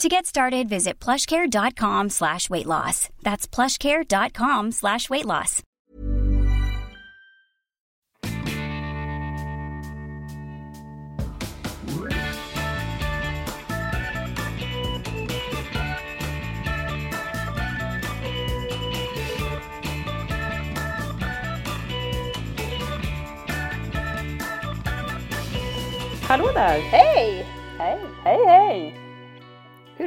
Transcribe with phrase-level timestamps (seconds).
[0.00, 3.08] To get started, visit plushcare.com slash weight loss.
[3.22, 5.62] That's plushcare.com slash weight loss.
[26.28, 27.33] Hej, hej, hej!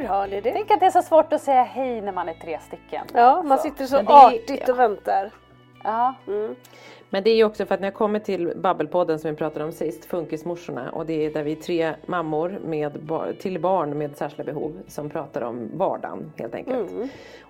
[0.08, 0.52] Har ni det?
[0.52, 3.06] Tänk att det är så svårt att säga hej när man är tre stycken.
[3.14, 4.72] Ja, man sitter så det är- artigt ja.
[4.72, 5.30] och väntar.
[5.84, 6.14] Ja.
[7.10, 9.64] Men det är ju också för att när jag kommer till Babbelpodden som vi pratade
[9.64, 14.16] om sist, Funkismorsorna, och det är där vi är tre mammor med, till barn med
[14.16, 16.90] särskilda behov som pratar om vardagen helt enkelt.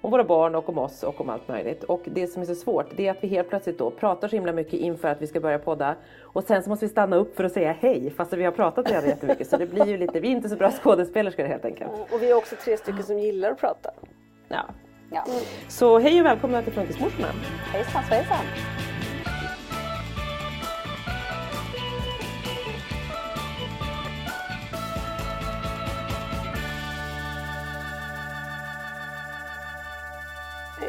[0.01, 1.85] Om våra barn och om oss och om allt möjligt.
[1.85, 4.37] Och det som är så svårt det är att vi helt plötsligt då pratar så
[4.37, 7.37] himla mycket inför att vi ska börja podda och sen så måste vi stanna upp
[7.37, 10.21] för att säga hej fast vi har pratat redan jättemycket så det blir ju lite,
[10.21, 11.91] vi är inte så bra skådespelerskor helt enkelt.
[12.13, 13.91] Och vi är också tre stycken som gillar att prata.
[14.49, 14.65] Ja.
[15.11, 15.25] ja.
[15.69, 17.29] Så hej och välkomna till Funkismorsorna.
[17.73, 18.45] Hejsan svejsan!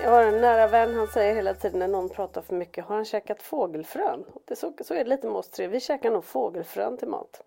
[0.03, 2.95] Jag har en nära vän, han säger hela tiden när någon pratar för mycket, har
[2.95, 4.25] han käkat fågelfrön?
[4.45, 7.41] Det så, så är det lite med oss tre, vi käkar nog fågelfrön till mat.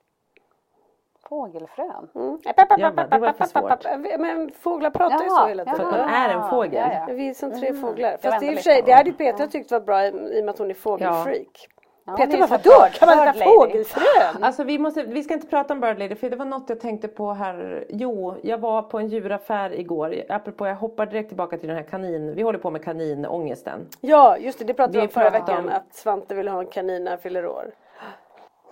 [1.28, 2.08] Fågelfrön.
[2.14, 2.38] Mm.
[2.78, 4.20] Jabba, det var för svårt.
[4.20, 5.76] Men fåglar pratar ju så hela tiden.
[5.76, 6.74] För att man är en fågel.
[6.74, 7.14] Ja, ja.
[7.14, 8.10] Vi är som tre fåglar.
[8.10, 10.40] Jag Fast i och för sig, det hade ju Petra tyckt var bra i, i
[10.40, 11.68] och med att hon är fågelfreak.
[12.04, 12.86] Ja, är bara, vadå?
[12.92, 14.04] Kan man äta fågelfrön?
[14.42, 16.80] Alltså vi, måste, vi ska inte prata om Bird Lady för det var något jag
[16.80, 17.84] tänkte på här.
[17.88, 20.14] Jo, jag var på en djuraffär igår.
[20.28, 22.34] Apropå, jag hoppar direkt tillbaka till den här kanin.
[22.34, 23.86] Vi håller på med kaninångesten.
[24.00, 25.64] Ja, just det, det pratade vi om förra veckan.
[25.64, 27.70] om- Att Svante vill ha en kanin när han fyller år.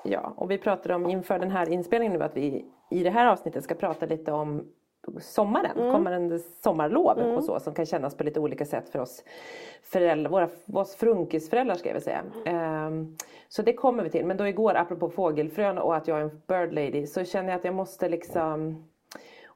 [0.02, 3.26] Ja, och vi pratade om inför den här inspelningen nu att vi i det här
[3.26, 4.64] avsnittet ska prata lite om
[5.20, 9.24] sommaren, kommande sommarlov och så som kan kännas på lite olika sätt för oss
[9.82, 12.24] föräldrar, våra, oss frunkisföräldrar ska jag väl säga.
[12.44, 13.16] Ehm,
[13.48, 14.26] så det kommer vi till.
[14.26, 17.58] Men då igår apropå fågelfrön och att jag är en bird lady så känner jag
[17.58, 18.84] att jag måste liksom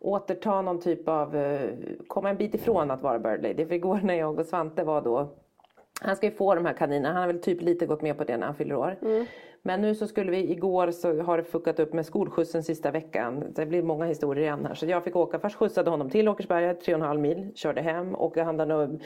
[0.00, 1.70] återta någon typ av, eh,
[2.06, 3.66] komma en bit ifrån att vara bird lady.
[3.66, 5.28] För igår när jag och Svante var då
[6.00, 8.24] han ska ju få de här kaninerna, han har väl typ lite gått med på
[8.24, 8.96] det när han fyller år.
[9.66, 13.44] Men nu så skulle vi, igår så har det fuckat upp med skolskjutsen sista veckan.
[13.54, 14.74] Det blir många historier igen här.
[14.74, 17.80] Så jag fick åka, först skjutsade honom till Åkersberga, tre och en halv mil, körde
[17.80, 18.98] hem och handlade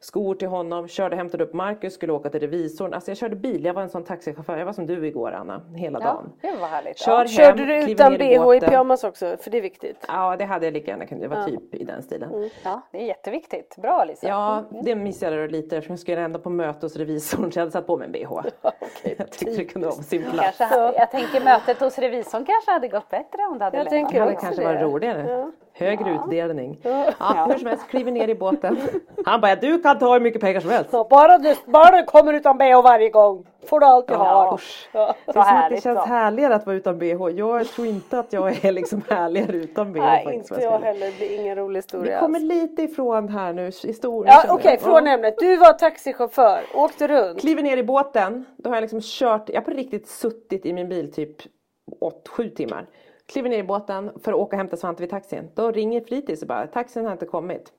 [0.00, 2.94] skor till honom, körde hämtade upp Marcus, skulle åka till revisorn.
[2.94, 5.62] Alltså jag körde bil, jag var en sån taxichaufför, jag var som du igår Anna,
[5.74, 6.32] hela Ja, dagen.
[6.40, 6.98] det var härligt.
[6.98, 7.18] Kör Ja.
[7.18, 9.36] hem, Körde du utan bh i pyjamas också?
[9.40, 10.04] För det är viktigt.
[10.08, 12.50] Ja det hade jag lika gärna kunnat, det var typ i den stilen.
[12.64, 13.76] ja, det är jätteviktigt.
[13.76, 14.28] Bra Lisa.
[14.28, 17.62] Ja, det missade jag lite eftersom jag skulle ändå på möte hos revisorn så jag
[17.62, 18.20] hade satt på mig en bh.
[19.18, 20.58] jag tyckte det kunde vara på sin plats.
[20.58, 24.10] Kanske, jag tänker mötet hos revisorn kanske hade gått bättre om du hade Jag lämnat.
[24.10, 24.66] tänker Det kanske det.
[24.68, 25.50] varit roligare.
[25.78, 26.78] Högre utdelning.
[26.82, 27.46] Ja.
[27.48, 28.78] hur som helst, kliver ner i båten.
[29.24, 30.90] Han bara, du kan ta hur mycket pengar som helst.
[30.90, 34.60] Så bara, du, bara du kommer utan bh varje gång får du allt du har.
[34.92, 34.92] Ja.
[34.92, 36.04] Det är att det härligt känns då.
[36.04, 37.28] härligare att vara utan bh.
[37.36, 40.00] Jag tror inte att jag är liksom härligare utan bh.
[40.00, 40.92] Nej, faktiskt, inte jag säga.
[40.92, 41.06] heller.
[41.06, 42.48] Det blir ingen rolig Vi historia kommer alls.
[42.48, 45.34] lite ifrån här nu i stor Ja, Okej, från ämnet.
[45.38, 47.40] Du var taxichaufför, åkte runt.
[47.40, 50.72] Kliver ner i båten, då har jag liksom kört, jag har på riktigt suttit i
[50.72, 51.36] min bil typ
[52.36, 52.86] 8-7 timmar.
[53.26, 55.50] Kliver ner i båten för att åka och hämta Svante vid taxin.
[55.54, 57.72] Då ringer fritids och bara, taxin har inte kommit.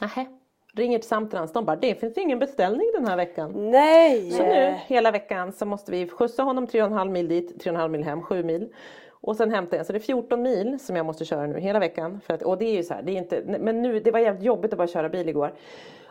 [0.00, 0.26] Nähä.
[0.74, 3.70] Ringer till Samtrans, de bara det finns ingen beställning den här veckan.
[3.70, 4.30] Nej!
[4.30, 8.22] Så nu hela veckan så måste vi skjutsa honom 3,5 mil dit, 3,5 mil hem,
[8.22, 8.72] 7 mil.
[9.10, 11.78] Och sen hämta igen, så det är 14 mil som jag måste köra nu hela
[11.78, 12.20] veckan.
[12.20, 14.18] För att, och det är ju så här, det är inte, men nu, det var
[14.18, 15.54] jävligt jobbigt att bara köra bil igår.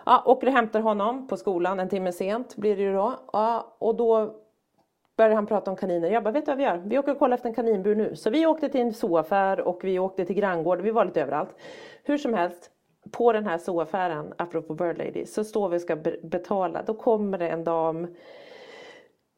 [0.05, 3.13] Ja, åker och hämtar honom på skolan en timme sent blir det ju då.
[3.33, 4.35] Ja, och då
[5.17, 6.09] började han prata om kaniner.
[6.09, 6.77] Jag bara, vet du vad vi gör?
[6.85, 8.15] Vi åker och kollar efter en kaninbur nu.
[8.15, 10.81] Så vi åkte till en zooaffär och vi åkte till granngård.
[10.81, 11.55] Vi var lite överallt.
[12.03, 12.71] Hur som helst,
[13.11, 16.83] på den här zooaffären, apropå Bird Lady, så står vi och ska betala.
[16.83, 18.07] Då kommer det en dam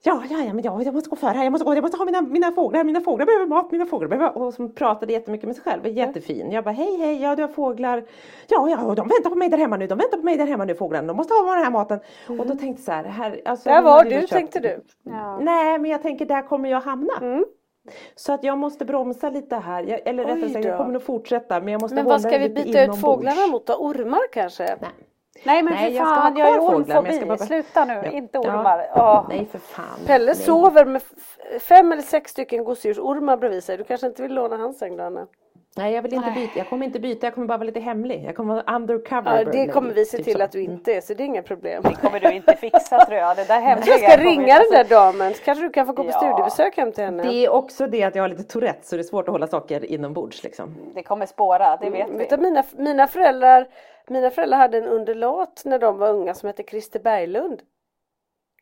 [0.03, 1.97] Ja, ja, ja, men jag, jag måste gå före här, jag måste, gå, jag måste
[1.97, 4.37] ha mina, mina fåglar, mina fåglar behöver mat, mina fåglar behöver...
[4.37, 6.51] Och som pratade jättemycket med sig själv, var jättefin.
[6.51, 8.03] Jag bara, hej, hej, ja du har fåglar.
[8.47, 10.45] Ja, ja, och de väntar på mig där hemma nu, de väntar på mig där
[10.47, 11.99] hemma nu fåglarna, de måste ha den här maten.
[12.27, 14.81] Och då tänkte jag så här, här alltså, Där var du, köpt- tänkte du.
[15.03, 15.39] Ja.
[15.39, 17.13] Nej, men jag tänker där kommer jag hamna.
[17.21, 17.45] Mm.
[18.15, 21.67] Så att jag måste bromsa lite här, eller rättare sagt, jag kommer nog fortsätta men
[21.73, 23.73] jag måste Men vad ska vi byta ut fåglarna mot då?
[23.73, 24.63] Ormar kanske?
[24.81, 24.89] Nej.
[25.44, 27.25] Nej men Nej, för jag ska fan, ha jag jag ska ormfobi.
[27.25, 28.12] bara- Sluta nu, Ja.
[28.12, 28.50] inte Ja.
[28.59, 28.89] ormar.
[28.95, 29.25] Åh.
[29.30, 29.86] Nej för fan.
[30.07, 30.36] Pelle Nej.
[30.36, 31.01] sover med
[31.59, 33.77] fem eller sex stycken gosedjursormar bredvid sig.
[33.77, 35.27] Du kanske inte vill låna hans säng då Anna?
[35.77, 36.36] Nej jag vill inte Nej.
[36.39, 38.24] byta, jag kommer inte byta, jag kommer bara vara lite hemlig.
[38.27, 39.38] Jag kommer vara undercover.
[39.45, 40.44] Ja, det kommer vi se typ till så.
[40.44, 41.83] att du inte är så det är inga problem.
[41.83, 43.35] Det kommer du inte fixa tror jag.
[43.38, 46.03] Det där hemliga Jag ska ringa den där damen så kanske du kan få gå
[46.03, 46.18] på Ja.
[46.18, 47.24] studiebesök hem till henne.
[47.24, 49.47] Det är också det att jag har lite Tourette så det är svårt att hålla
[49.47, 50.75] saker inombords liksom.
[50.95, 52.38] Det kommer spåra, det vet Mm, vi.
[52.38, 53.68] mina, mina, föräldrar,
[54.09, 57.61] mina föräldrar hade en underlat när de var unga som hette Christer Berglund.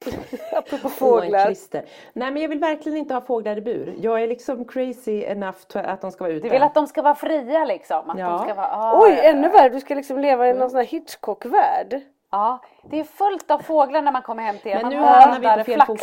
[0.53, 1.45] Apropå fåglar.
[1.45, 1.85] klister.
[2.13, 3.95] Nej men jag vill verkligen inte ha fåglar i bur.
[4.01, 6.43] Jag är liksom crazy enough to, att de ska vara ute.
[6.47, 8.09] Du vill att de ska vara fria liksom?
[8.09, 8.29] Att Ja.
[8.29, 9.69] de ska vara, ah, Oj, ännu värre.
[9.69, 12.01] Du ska liksom leva i någon sån här Hitchcock-värld.
[12.31, 12.59] Ja,
[12.89, 14.75] det är fullt av fåglar när man kommer hem till er.
[14.75, 15.97] Men Man nu hamnar vi på där fel och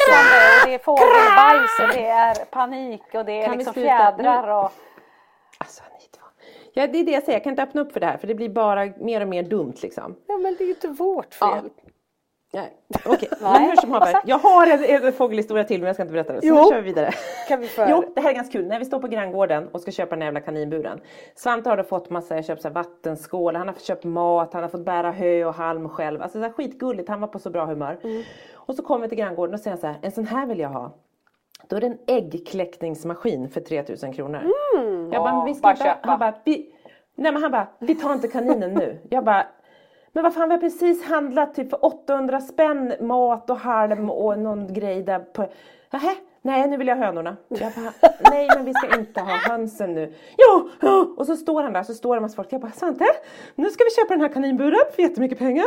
[0.66, 4.72] det är fågelbajs och det är panik och det är Kan liksom fjädrar och...
[6.74, 8.26] Ja det är det jag säger, jag kan inte öppna upp för det här för
[8.26, 10.16] det blir bara mer och mer dumt liksom.
[10.26, 11.54] Ja, men det är ju inte vårt Ja.
[11.60, 11.70] fel.
[12.52, 12.72] Nej,
[13.06, 13.28] okej.
[13.40, 14.16] Men Nej, hur som haver.
[14.24, 16.42] Jag har en, en fågelhistoria till men jag ska inte berätta den.
[16.42, 16.54] Så Jo.
[16.54, 17.10] nu kör vi vidare.
[17.48, 18.66] Kan vi få Jo, det här är ganska kul.
[18.66, 21.00] När vi står på granngården och ska köpa den här jävla kaninburen.
[21.34, 24.62] Svante har då fått massa, jag köpt så här vattenskål, han har köpt mat, han
[24.62, 26.22] har fått bära hö och halm själv.
[26.22, 27.98] Alltså så här skitgulligt, han var på så bra humör.
[28.04, 28.22] Mm.
[28.54, 30.68] Och så kommer vi till granngården och säger så här, en sån här vill jag
[30.68, 30.92] ha.
[31.68, 34.38] Då är det en äggkläckningsmaskin för 3000 kronor.
[34.74, 35.12] Mm.
[35.12, 36.08] Jag bara, men vi ska bara köpa.
[36.08, 36.74] han bara, vi,
[37.14, 38.98] nej men han bara, vi tar inte kaninen nu.
[39.10, 39.46] Jag bara,
[40.12, 44.38] men vad fan vi har precis handlat typ för 800 spänn mat och halm och
[44.38, 45.48] någon grej där på,
[45.90, 47.36] Nähä, nej nu vill jag hönorna.
[47.48, 50.12] Jag bara, nej men vi ska inte ha hönsen nu.
[50.38, 51.14] Jo, ja.
[51.16, 52.52] och så står han där så står det en massa folk.
[52.52, 53.04] Jag bara, Svante,
[53.54, 55.66] nu ska vi köpa den här kaninburen för jättemycket pengar.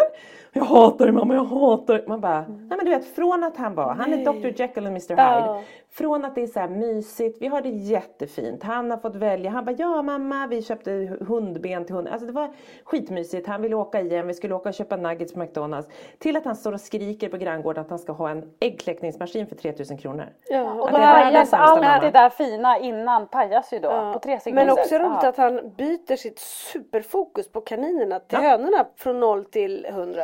[0.58, 2.08] Jag hatar det mamma, jag hatar det.
[2.08, 4.90] Man bara, nej men du vet från att han var, han är Dr Jekyll och
[4.92, 5.22] Mr Hyde.
[5.22, 5.62] Ja.
[5.92, 8.64] Från att det är så här mysigt, vi har det jättefint.
[8.64, 12.14] Han har fått välja, han bara ja mamma vi köpte hundben till hunden.
[12.14, 12.50] Alltså det var
[12.84, 15.90] skitmysigt, han ville åka igen, vi skulle åka och köpa nuggets på McDonalds.
[16.20, 19.56] Till att han står och skriker på granngården att han ska ha en äggkläckningsmaskin för
[19.56, 20.26] 3000 kronor.
[20.50, 20.72] Ja.
[20.74, 22.00] Och det pajas allt mamma.
[22.00, 24.14] det där fina innan pajas ju då Ja.
[24.14, 24.66] på tre sekunder.
[24.66, 25.30] Men också roligt Ja.
[25.30, 28.50] att han byter sitt superfokus på kaninerna till Ja.
[28.50, 30.22] hönorna från 0 till 100.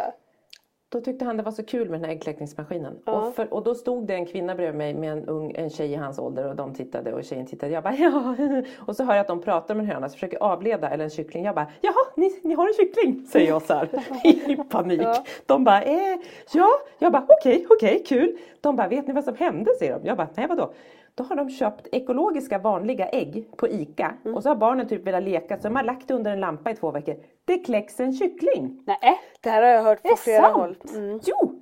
[0.93, 2.99] Då tyckte han det var så kul med den här äggkläckningsmaskinen.
[3.05, 3.11] Ja.
[3.11, 5.91] Och, för, och då stod det en kvinna bredvid mig med en, ung, en tjej
[5.91, 7.71] i hans ålder och de tittade och tjejen tittade.
[7.73, 8.35] Jag bara ja.
[8.79, 11.09] Och så hör jag att de pratar med en höna så försöker avleda eller en
[11.09, 11.45] kyckling.
[11.45, 13.89] Jag bara jaha ni, ni har en kyckling säger jag så här
[14.51, 15.01] i panik.
[15.01, 15.23] Ja.
[15.45, 16.17] De bara eh,
[16.53, 16.69] ja.
[16.99, 18.37] Jag bara okej okej kul.
[18.61, 20.07] De bara vet ni vad som hände säger de.
[20.07, 20.73] Jag bara nej vadå.
[21.15, 24.37] Då har de köpt ekologiska vanliga ägg på ICA Mm.
[24.37, 26.71] och så har barnen typ velat leka så de har lagt det under en lampa
[26.71, 27.15] i två veckor.
[27.45, 28.83] Det kläcks en kyckling.
[28.87, 29.19] Nej.
[29.41, 30.55] Det här har jag hört på flera sant?
[30.55, 30.75] håll.
[30.95, 31.19] Mm.
[31.25, 31.59] Jo!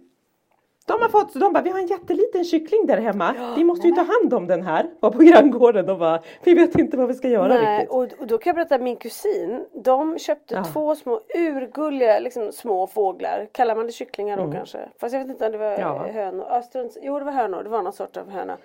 [0.86, 3.54] De har fått, så de bara, vi har en jätteliten kyckling där hemma.
[3.58, 4.90] vi måste ju ta hand om den här.
[5.00, 7.90] Var på granngården och bara, vi vet inte vad vi ska göra Nej, riktigt.
[7.96, 9.66] och, och då kan jag berätta min kusin.
[9.74, 10.64] De köpte Ja.
[10.64, 13.48] två små urgulliga liksom, små fåglar.
[13.52, 14.80] Kallar man det kycklingar då kanske?
[15.00, 15.80] Fast jag vet inte om det var Mm.
[15.82, 16.08] Ja.
[16.12, 16.46] hönor.
[16.50, 17.64] Ja, strunt- jo det var hönor.
[17.64, 18.58] Det var någon sort av höna.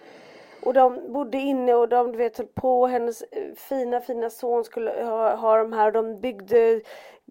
[0.67, 2.87] Och de bodde inne och de du vet höll på.
[2.87, 5.93] Hennes eh, fina fina son skulle ha, ha de här.
[5.93, 6.81] De byggde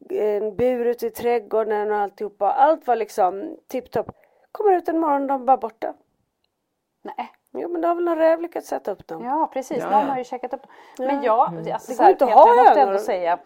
[0.10, 2.52] en bur ute i trädgården och alltihopa.
[2.52, 4.12] Allt var liksom tipptopp.
[4.52, 5.94] Kommer ut en morgon och de bara borta.
[7.02, 7.32] Nej.
[7.54, 9.24] Jo men då har väl någon räv lyckats sätta upp dem.
[9.26, 10.06] Ja precis, Ja, någon ja.
[10.08, 10.68] har ju checkat upp.
[10.98, 13.40] Men jag, alltså, Det så går här, inte att ha jag måste ändå säga.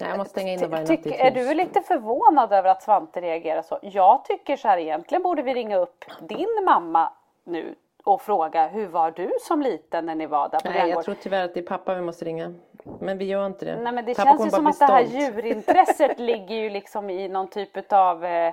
[0.00, 3.20] Nej, jag måste stänga in dem varje natt är du lite förvånad över att Svante
[3.20, 3.78] reagerar så?
[3.82, 7.12] Jag tycker så här egentligen borde vi ringa upp din mamma
[7.44, 7.74] nu
[8.04, 11.16] och fråga hur var du som liten när ni var där på Nej, jag tror
[11.22, 12.54] tyvärr att det är pappa vi måste ringa.
[13.00, 13.76] Men vi gör inte det.
[13.76, 17.28] Nej men det Pappa känns ju som att det här djurintresset ligger ju liksom i
[17.28, 18.52] någon typ utav eh, eh,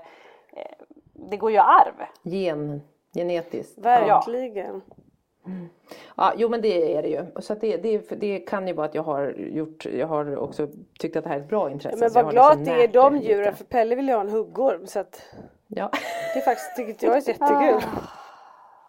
[1.13, 1.93] Det går ju arv.
[2.23, 2.81] Gen,
[3.13, 3.77] genetiskt.
[3.77, 4.81] Verkligen.
[6.15, 7.25] Ja, jo men det är det ju.
[7.41, 10.67] Så att det, det, det kan ju vara att jag har gjort, jag har också
[10.99, 11.97] tyckt att det här är ett bra intresse.
[11.99, 14.29] Men vad har glad liksom det är de djuren för Pelle vill ju ha en
[14.29, 15.21] huggorm så att
[15.67, 15.89] Ja.
[16.33, 17.89] det är faktiskt tycker jag är jättekul.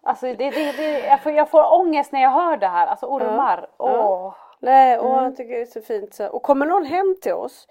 [0.03, 2.87] Alltså det, det, det, jag, får, jag får ångest när jag hör det här.
[2.87, 3.67] Alltså ormar.
[3.77, 4.33] Åh.
[4.59, 6.13] Nej, och jag tycker det är så fint.
[6.13, 6.27] Så.
[6.27, 7.67] Och kommer någon hem till oss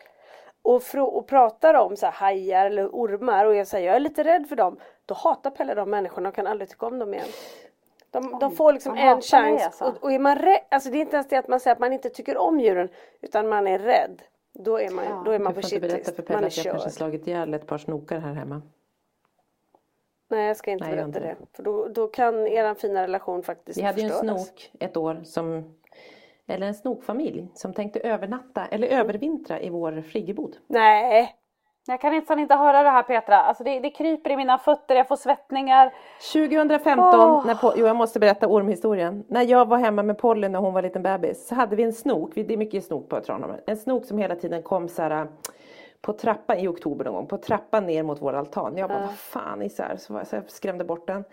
[0.63, 0.83] och,
[1.17, 4.49] och pratar om så här, hajar eller ormar och jag säger jag är lite rädd
[4.49, 4.77] för dem.
[5.07, 7.27] Då hatar Pelle de människorna och kan aldrig tycka om dem igen.
[8.11, 9.65] De, de får liksom en chans.
[9.65, 9.85] alltså.
[9.85, 11.81] Och, och är man rädd, alltså det är inte ens det att man säger att
[11.81, 12.89] man inte tycker om djuren
[13.21, 14.23] utan man är rädd.
[14.55, 16.17] Då är man, då är man Du på får inte berätta shitlist.
[16.17, 18.63] för Man Pelle att jag kanske slagit ihjäl ett par snokar här hemma.
[20.37, 21.37] Nej jag ska inte Nej, berätta inte det.
[21.57, 24.47] För då, då kan eran fina relation faktiskt Vi hade ju en förstöras.
[24.47, 25.75] snok ett år som
[26.49, 30.57] eller en snokfamilj som tänkte övernatta eller övervintra i vår friggebod.
[30.67, 31.37] Nej.
[31.87, 33.37] Jag kan nästan inte höra det här Petra.
[33.37, 35.93] Alltså det, det kryper i mina fötter, jag får svettningar.
[36.33, 37.47] 2015, Åh.
[37.47, 39.25] när jo jag måste berätta ormhistorien.
[39.29, 41.93] När jag var hemma med Polly när hon var liten bebis så hade vi en
[41.93, 43.61] snok, vi- det är mycket snok på Tranholmen.
[43.67, 45.27] En snok som hela tiden kom så här
[46.03, 48.77] på trappan i oktober någon gång, på trappan ner mot vår altan.
[48.77, 51.25] Jag bara, vad fan isär, så, var- så jag skrämde bort den.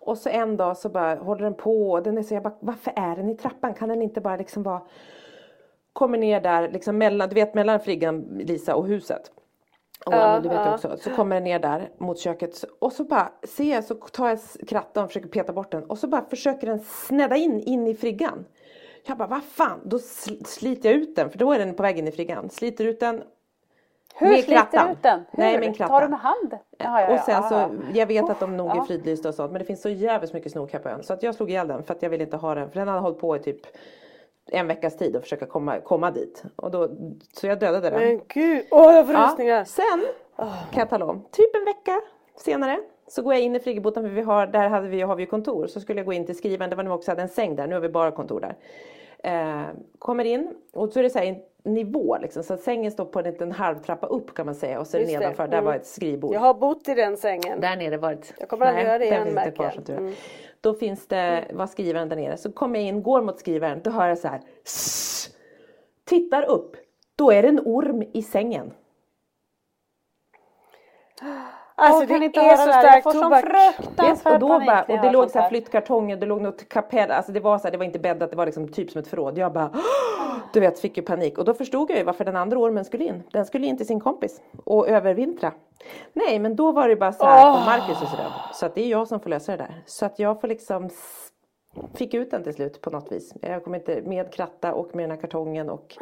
[0.00, 2.92] Och så en dag så bara håller den på den är så, jag bara, varför
[2.96, 3.74] är den i trappan?
[3.74, 4.82] Kan den inte bara liksom vara
[5.92, 9.32] Kommer ner där liksom mellan, du vet mellan friggan Lisa och huset.
[10.06, 10.74] Och Ja, du vet ja.
[10.74, 10.96] också.
[10.96, 14.38] Så kommer den ner där mot köket och så bara ser jag så tar jag
[14.68, 17.94] krattan och försöker peta bort den och så bara försöker den snedda in in i
[17.94, 18.44] friggan.
[19.06, 21.82] Jag bara vad fan, då sl- sliter jag ut den för då är den på
[21.82, 22.50] väg in i friggan.
[22.50, 23.22] Sliter ut den.
[24.18, 25.24] Hur med sliter du ut den?
[25.30, 25.42] Hur?
[25.42, 25.92] Nej med en kratta.
[25.92, 26.58] Tar du med hand?
[26.78, 27.70] Jaha, ja, och sen ja, så, ja.
[27.94, 28.84] jag vet att de nog är ja.
[28.84, 31.02] fridlysta och sånt men det finns så jävligt mycket snok här på ön.
[31.02, 32.70] Så att jag slog ihjäl den för att jag ville inte ha den.
[32.70, 33.60] För den hade hållit på i typ
[34.50, 36.42] en veckas tid och försöka komma, komma dit.
[36.56, 36.88] Och då,
[37.32, 38.00] så jag dödade den.
[38.00, 39.56] Men gud, åh jag får rysningar.
[39.56, 40.04] Ja, sen
[40.70, 42.00] kan jag tala om, typ en vecka
[42.36, 45.22] senare så går jag in i friggeboden för vi har, där hade vi, har vi
[45.22, 45.66] ju kontor.
[45.66, 47.66] Så skulle jag gå in till skrivaren, det var nu också hade en säng där,
[47.66, 48.56] nu har vi bara kontor där.
[49.18, 49.66] Eh,
[49.98, 53.18] kommer in och så är det så här en nivå liksom, så sängen står på
[53.18, 55.64] en liten halvtrappa upp kan man säga och så Just det, nedanför, där mm.
[55.64, 56.34] var ett skrivbord.
[56.34, 57.60] Jag har bott i den sängen.
[57.60, 58.34] Där nere var ett...
[58.38, 59.90] Jag kommer aldrig göra det igen, märker jag.
[59.98, 60.14] Mm.
[60.60, 62.36] Då finns det, var skrivaren där nere.
[62.36, 64.40] Så kommer jag in, går mot skrivaren, då hör jag så här.
[64.64, 65.34] "Sss."
[66.04, 66.76] Tittar upp,
[67.16, 68.72] då är det en orm i sängen.
[71.78, 73.44] Alltså det är så stark tobak.
[73.76, 77.32] Fruktansvärd och då bara, och det låg så här flyttkartonger, det låg något kapell, alltså
[77.32, 79.38] det var så här, det var inte bäddat, det var liksom typ som ett förråd.
[79.38, 79.70] Jag bara,
[80.52, 81.38] du vet, fick ju panik.
[81.38, 83.22] Och då förstod jag ju varför den andra ormen skulle in.
[83.32, 85.52] Den skulle in till sin kompis och övervintra.
[86.12, 88.32] Nej, men då var det bara så här, och Marcus är så rädd.
[88.54, 89.82] Så att det är jag som får lösa det där.
[89.86, 90.90] Så att jag får liksom
[91.94, 93.34] fick ut den till slut på något vis.
[93.40, 95.96] Jag kom inte med kratta och med den här kartongen och,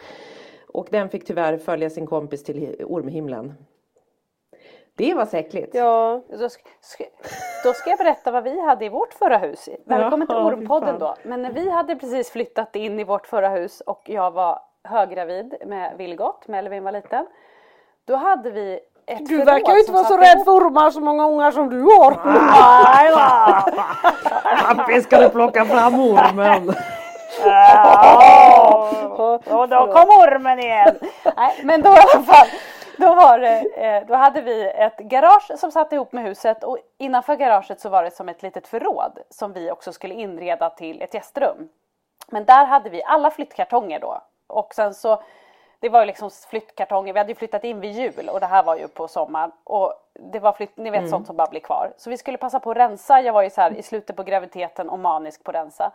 [0.68, 3.54] och den fick tyvärr följa sin kompis till hi- ormhimlen.
[4.96, 5.74] Det var äckligt.
[5.74, 7.04] Ja, Då ska, ska,
[7.64, 9.68] då ska jag berätta vad vi hade i vårt förra hus.
[9.84, 11.14] Välkommen till Ja, Ormpodden då.
[11.22, 15.54] Men när vi hade precis flyttat in i vårt förra hus och jag var höggravid
[15.66, 17.26] med Vilgot, Melvin var liten.
[18.06, 21.26] Då hade vi ett du verkar ju inte vara så rädd för ormar så många
[21.28, 22.16] ungar som du har.
[22.24, 24.74] Nej då!
[24.74, 26.68] Pappi ska du plocka fram ormen?
[29.50, 30.98] Och då kom ormen igen.
[31.36, 32.46] Nej, men då i alla fall.
[32.98, 36.78] Då, var det, eh, då hade vi ett garage som satt ihop med huset och
[36.98, 41.02] innanför garaget så var det som ett litet förråd som vi också skulle inreda till
[41.02, 41.68] ett gästrum.
[42.28, 44.20] Men där hade vi alla flyttkartonger då.
[44.46, 45.22] Och sen så,
[45.80, 48.62] det var ju liksom flyttkartonger, vi hade ju flyttat in vid jul och det här
[48.62, 49.52] var ju på sommaren.
[49.64, 51.92] Och det var flytt, ni vet sånt som bara blir kvar.
[51.96, 54.22] Så vi skulle passa på att rensa, jag var ju så här i slutet på
[54.22, 55.92] graviditeten och manisk på att rensa.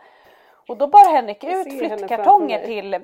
[0.68, 3.00] Och då bar Henrik ut flyttkartonger till,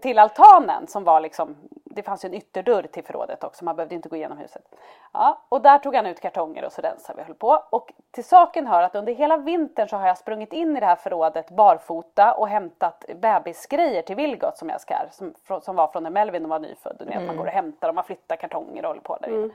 [0.00, 1.56] till altanen som var liksom,
[1.90, 4.74] det fanns ju en ytterdörr till förrådet också, man behövde inte gå igenom huset.
[5.12, 7.64] Ja, och där tog han ut kartonger och så rensade vi och höll på.
[7.70, 10.86] Och till saken hör att under hela vintern så har jag sprungit in i det
[10.86, 16.02] här förrådet barfota och hämtat bebisgrejer till Vilgot som jag ska, som, som var från
[16.02, 16.96] när Melvin var nyfödd.
[16.98, 19.54] Du vet, Man går och hämtar och man flyttar kartonger och håller på där inne.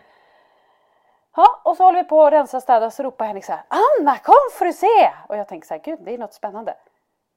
[1.36, 3.64] Ja, och så håller vi på att rensa och städa så ropar Henrik så här
[3.68, 5.12] Anna kom för att se!
[5.30, 6.76] Och jag tänker så här, gud det är något spännande.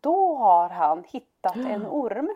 [0.00, 2.34] Då har han hittat en orm,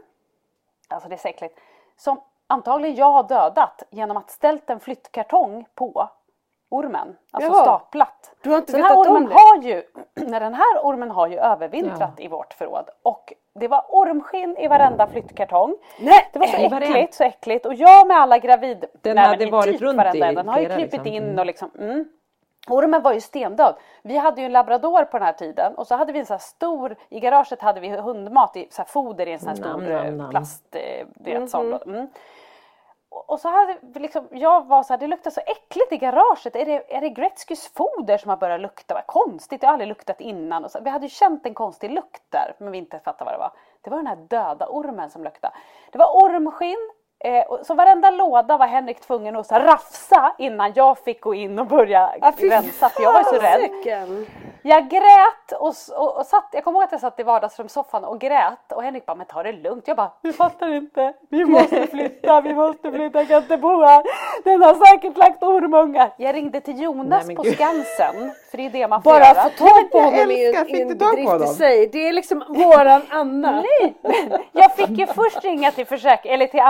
[0.88, 1.58] alltså det är så äckligt,
[1.96, 2.20] som
[2.52, 6.08] antagligen jag har dödat genom att ställt en flyttkartong på
[6.68, 7.16] ormen.
[7.30, 7.62] Alltså Jaha.
[7.62, 8.34] staplat.
[8.42, 9.82] Du har inte Så den här ormen har ju,
[10.14, 14.68] när den här ormen har ju övervintrat i vårt förråd och det var ormskinn i
[14.68, 15.76] varenda flyttkartong.
[16.00, 16.86] Nej, Det var så i varenda.
[16.86, 17.66] äckligt, så äckligt.
[17.66, 18.84] Och jag med alla gravid...
[19.02, 21.06] Den Nej, hade varit typ runt varenda, i Den har ju krypit liksom.
[21.06, 21.70] in och liksom...
[21.78, 22.04] Mm.
[22.68, 23.74] Ormen var ju stendöd.
[24.02, 26.34] Vi hade ju en labrador på den här tiden och så hade vi en så
[26.34, 29.56] här stor, i garaget hade vi hundmat i så här foder i en sån här
[29.56, 30.30] Nam, stor nam, eh, nam.
[30.30, 31.82] plast, eh, vet, sån då.
[31.86, 32.06] Mm
[33.12, 36.56] och så hade liksom, jag var så här, det luktar så äckligt i garaget.
[36.56, 38.94] Är det, är det Gretzkys foder som har börjat lukta?
[38.94, 40.64] Vad konstigt, jag har aldrig luktat innan.
[40.64, 43.34] Och så, vi hade ju känt en konstig lukt där, men vi inte fattade vad
[43.34, 43.52] det var.
[43.80, 45.54] Det var den här döda ormen som luktade.
[45.92, 46.90] Det var ormskinn,
[47.24, 51.20] eh, och så varenda låda var Henrik tvungen att så här rafsa innan jag fick
[51.20, 54.26] gå in och börja Ja, fy rensa, för jag var ju så rädd.
[54.64, 58.20] Jag grät och, och, och satt, jag kommer ihåg att jag satt i vardagsrumssoffan och
[58.20, 59.88] grät och Henrik bara, men ta det lugnt.
[59.88, 63.82] Jag bara, du fattar inte, vi måste flytta, vi måste flytta, jag kan inte bo
[63.82, 64.02] här.
[64.44, 66.14] Den har säkert lagt ormungar.
[66.16, 67.54] Jag ringde till Jonas Nej, på gud.
[67.54, 69.34] Skansen, för det är det man får Bara göra.
[69.34, 71.86] få tag på honom är älskar, en, bedrift i sig.
[71.86, 73.62] Det är liksom våran Anna.
[73.62, 73.94] Nej,
[74.52, 76.60] jag fick ju först ringa till försäk eller till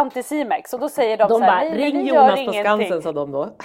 [0.42, 3.02] Anticimex och då säger de, De så här, bara, nej, ring Jonas på ingenting." Skansen
[3.02, 3.48] sa de då.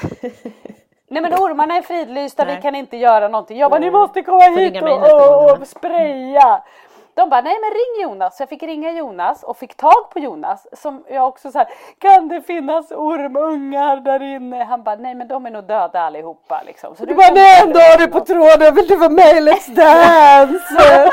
[1.09, 2.61] Nej men ormarna är fridlysta, vi Nej.
[2.61, 3.57] kan inte göra någonting.
[3.57, 6.63] Jag bara, ni måste komma hit och, och, och spraya.
[7.13, 8.37] De bara, nej men ring Jonas.
[8.37, 10.67] Så jag fick ringa Jonas och fick tag på Jonas.
[10.73, 11.67] Som jag också så här,
[11.99, 14.63] kan det finnas ormungar där inne?
[14.63, 16.95] Han bara, nej men de är nog döda allihopa liksom.
[16.95, 19.69] Så Du bara, nej ändå har du på tråden, vill du vara med i Let's
[19.75, 21.11] Dance?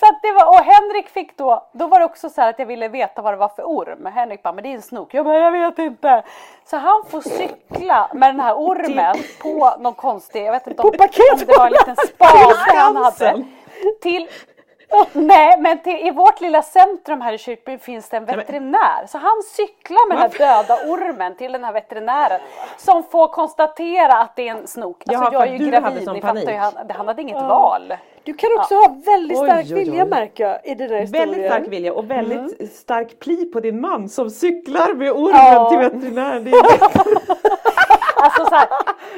[0.00, 2.66] Så att det var, och Henrik fick då, då var det också så att jag
[2.66, 4.06] ville veta vad det var för orm.
[4.06, 5.14] Henrik bara, men det är en snok.
[5.14, 6.22] Jag bara, jag vet inte.
[6.64, 10.88] Så han får cykla med den här ormen på någon konstig, jag vet inte om,
[10.88, 10.92] om
[11.46, 13.44] det var en liten spade han hade.
[14.02, 14.28] Till,
[15.12, 19.06] nej men till, i vårt lilla centrum här i Kyrkbyn finns det en veterinär.
[19.08, 22.40] Så han cyklar med den här döda ormen till den här veterinären.
[22.76, 25.02] Som får konstatera att det är en snok.
[25.08, 27.42] Alltså Jaha, jag är ju du hade gravid, ni fattar ju, han, han hade inget
[27.42, 27.94] val.
[28.22, 29.84] Du kan också ha väldigt Oj, stark oj, oj.
[29.84, 31.28] vilja märker jag i den här historien.
[31.30, 35.70] Väldigt stark vilja och väldigt stark pli på din man som cyklar med ormen Ja.
[35.70, 36.52] till veterinären.
[38.22, 38.68] Alltså så här,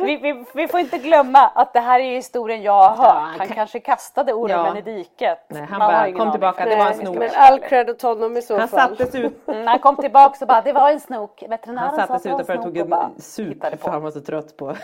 [0.02, 3.38] vi, vi, vi får inte glömma att det här är historien jag har hört.
[3.38, 4.78] Han kanske kastade ormen Ja.
[4.78, 5.38] i diket.
[5.48, 7.16] Nej, han Man bara, kom tillbaka, det var en snok.
[7.16, 8.96] Men all cred åt honom i så Han fall.
[8.96, 11.44] sattes ut, Mm, han kom tillbaka och bara, det var en snok.
[11.48, 14.20] Veterinären Han sa att sattes en utanför och tog en sup för han var så
[14.20, 14.74] trött på.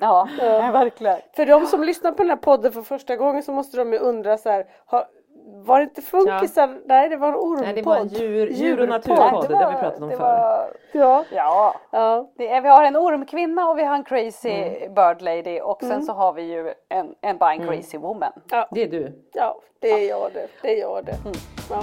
[0.00, 1.18] Ja, ja, verkligen.
[1.36, 3.98] För de som lyssnar på den här podden för första gången så måste de ju
[3.98, 5.04] undra så här, har,
[5.48, 6.78] var det inte funkisar?
[6.84, 7.64] Nej det var en ormpodd.
[7.64, 10.22] Nej, det var en djur, djur och naturpodd, det har vi pratat om det förr.
[10.22, 11.24] var, Ja.
[11.32, 12.30] Ja, ja.
[12.36, 14.94] det är, vi har en ormkvinna och vi har en crazy Mm.
[14.94, 18.32] bird lady och sen så har vi ju en, en bara en crazy woman.
[18.70, 19.12] Det är du.
[19.32, 20.46] ja, det är jag det.
[20.62, 21.12] Det är jag det.
[21.12, 21.32] Mm.
[21.70, 21.82] Ja.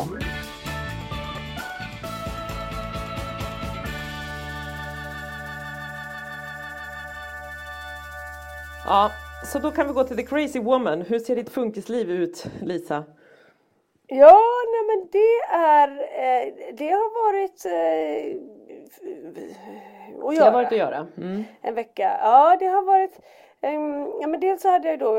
[8.85, 9.11] Ja,
[9.45, 11.01] så då kan vi gå till the crazy woman.
[11.01, 13.03] Hur ser ditt funkisliv ut, Lisa?
[14.07, 14.39] Ja,
[14.71, 18.35] nej men det är, eh, det har varit eh,
[20.23, 20.45] att Det göra.
[20.45, 21.07] har varit att göra.
[21.17, 21.43] Mm.
[21.61, 22.17] En vecka.
[22.21, 23.19] Ja, det har varit
[23.61, 25.15] ehm, Ja men dels så hade jag då,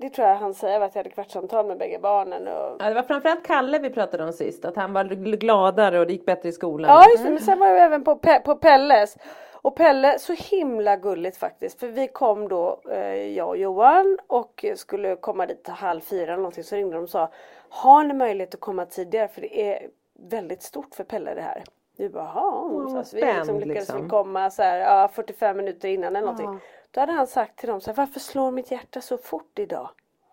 [0.00, 2.94] det tror jag han säger, att jag hade kvartssamtal med bägge barnen och Ja, det
[2.94, 6.26] var framförallt Kalle vi pratade om sist, att han var gl- gladare och det gick
[6.26, 6.90] bättre i skolan.
[6.90, 9.16] Ja just det, men sen var jag även på, Pe- på Pelles.
[9.62, 11.80] Och Pelle, så himla gulligt faktiskt.
[11.80, 16.36] För vi kom då, eh, jag och Johan och skulle komma dit halv fyra eller
[16.36, 16.64] någonting.
[16.64, 17.28] Så ringde de och sa,
[17.70, 19.28] har ni möjlighet att komma tidigare?
[19.28, 21.64] För det är väldigt stort för Pelle det här.
[21.96, 22.68] Vi bara, ja.
[22.90, 24.08] så alltså, vi liksom lyckades liksom.
[24.08, 26.60] komma så här, ja, 45 minuter innan eller någonting.
[26.90, 29.90] Då hade han sagt till dem så här, varför slår mitt hjärta så fort idag?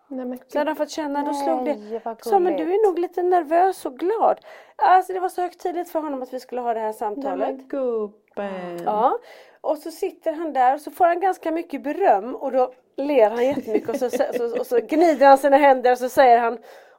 [0.08, 2.16] Nej, men, Så hade han fått känna, då slog Nej, det.
[2.22, 4.40] Så, men du är nog lite nervös och glad.
[4.76, 7.56] Alltså det var så högtidligt för honom att vi skulle ha det här Nej, samtalet.
[7.56, 8.82] men gubben.
[8.84, 9.18] Ja,
[9.60, 13.30] och så sitter han där och så får han ganska mycket beröm och då ler
[13.30, 16.38] han jättemycket och så, så, så, och så gnider han sina händer och så säger
[16.38, 16.58] han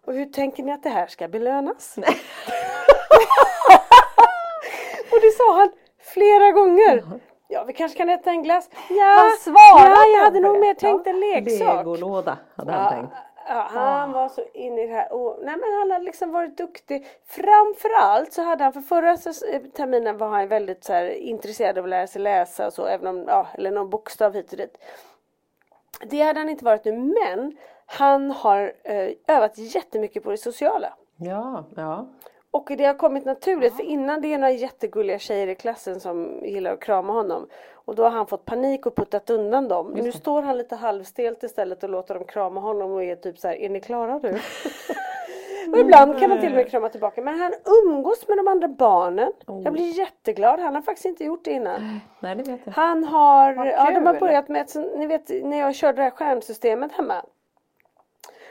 [0.10, 1.98] Och hur tänker ni att det här ska belönas?
[5.12, 5.70] och det sa han
[6.14, 7.04] flera gånger.
[7.48, 8.70] Ja, vi kanske kan äta en glass.
[8.90, 11.78] Ja, Vad svarade ja jag han hade nog mer tänkt en leksak.
[11.78, 13.14] Legolåda hade Ja, han tänkt.
[13.48, 15.14] ja, han var så inne i det här.
[15.14, 17.08] Och, nej, men han hade liksom varit duktig.
[17.28, 19.44] Framförallt så hade han, för förra s-
[19.76, 23.08] terminen var han väldigt så här, intresserad av att lära sig läsa och så, även
[23.08, 24.78] om, ja, eller någon bokstav hit och dit.
[26.04, 27.58] Det hade han inte varit nu, men
[27.92, 30.94] han har eh, övat jättemycket på det sociala.
[31.18, 32.08] Ja, ja.
[32.52, 36.40] Och det har kommit naturligt för innan det är några jättegulliga tjejer i klassen som
[36.44, 37.48] gillar att krama honom.
[37.74, 39.92] Och då har han fått panik och puttat undan dem.
[39.96, 43.48] Nu står han lite halvstelt istället och låter dem krama honom och är typ så
[43.48, 44.30] här, är ni klara nu?
[45.72, 47.22] och ibland kan han till och med krama tillbaka.
[47.22, 47.54] Men han
[47.86, 49.32] umgås med de andra barnen.
[49.46, 50.60] Jag blir jätteglad.
[50.60, 52.00] Han har faktiskt inte gjort det innan.
[52.20, 52.74] Nej, det vet jag.
[52.74, 56.12] Han har, ja de har börjat med, ett, ni vet när jag körde det här
[56.12, 57.24] stjärnsystemet hemma.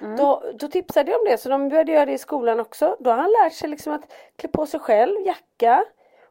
[0.01, 0.17] Mm.
[0.17, 2.97] Då, då tipsade jag om det så de började göra det i skolan också.
[2.99, 5.85] Då har han lärt sig liksom att klä på sig själv, jacka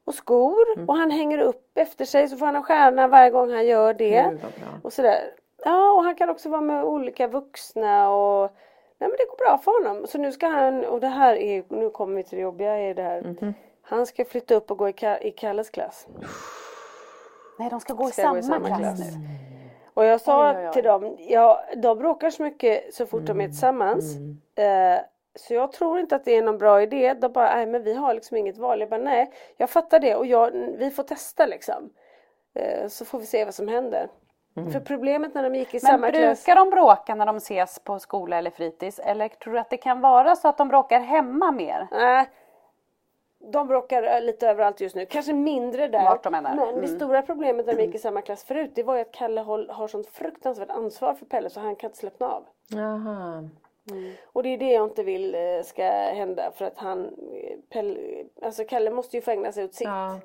[0.06, 0.90] och skor Mm.
[0.90, 3.94] och han hänger upp efter sig så får han en stjärna varje gång han gör
[3.94, 4.24] det.
[4.42, 4.50] Bra.
[4.84, 5.20] Och sådär.
[5.64, 8.52] Ja och han kan också vara med olika vuxna och
[9.00, 10.08] Nej men det går bra för honom.
[10.08, 12.94] Så nu ska han, och det här är, nu kommer vi till det jobbiga är
[12.96, 13.22] det här.
[13.22, 13.54] Mhm.
[13.82, 16.08] Han ska flytta upp och gå i, Ka- i Kalles klass.
[17.60, 19.00] Nej, de ska gå i Ska samma, gå i samma klass, klass.
[19.00, 19.47] nu.
[19.98, 20.74] Och jag sa Oj, oj, oj.
[20.74, 24.16] till dem, ja de bråkar så mycket så fort de är tillsammans.
[24.56, 25.00] Eh,
[25.36, 27.14] så jag tror inte att det är någon bra idé.
[27.14, 28.80] De bara, nej men vi har liksom inget val.
[28.80, 31.90] Jag bara, nej jag fattar det och jag, vi får testa liksom.
[32.56, 34.10] Eh, så får vi se vad som händer.
[34.74, 36.46] För problemet när de gick i Men samma klass.
[36.46, 39.00] brukar de bråka när de ses på skola eller fritids?
[39.00, 41.88] Eller tror du att det kan vara så att de bråkar hemma mer?
[41.92, 42.30] Nej.
[43.52, 45.06] De bråkar eh, lite överallt just nu.
[45.06, 46.04] Kanske mindre där.
[46.04, 46.32] Vart de.
[46.32, 46.82] Men Mm.
[46.82, 49.42] det stora problemet när de gick i samma klass förut det var ju att Kalle
[49.42, 52.44] har sånt fruktansvärt ansvar för Pelle så han kan inte slappna av.
[52.68, 53.50] Jaha.
[54.34, 58.00] Och det är det jag inte vill eh, ska hända för att han, eh, Pelle,
[58.42, 59.88] alltså Kalle måste ju få ägna sig åt sitt.
[59.88, 60.20] Ja.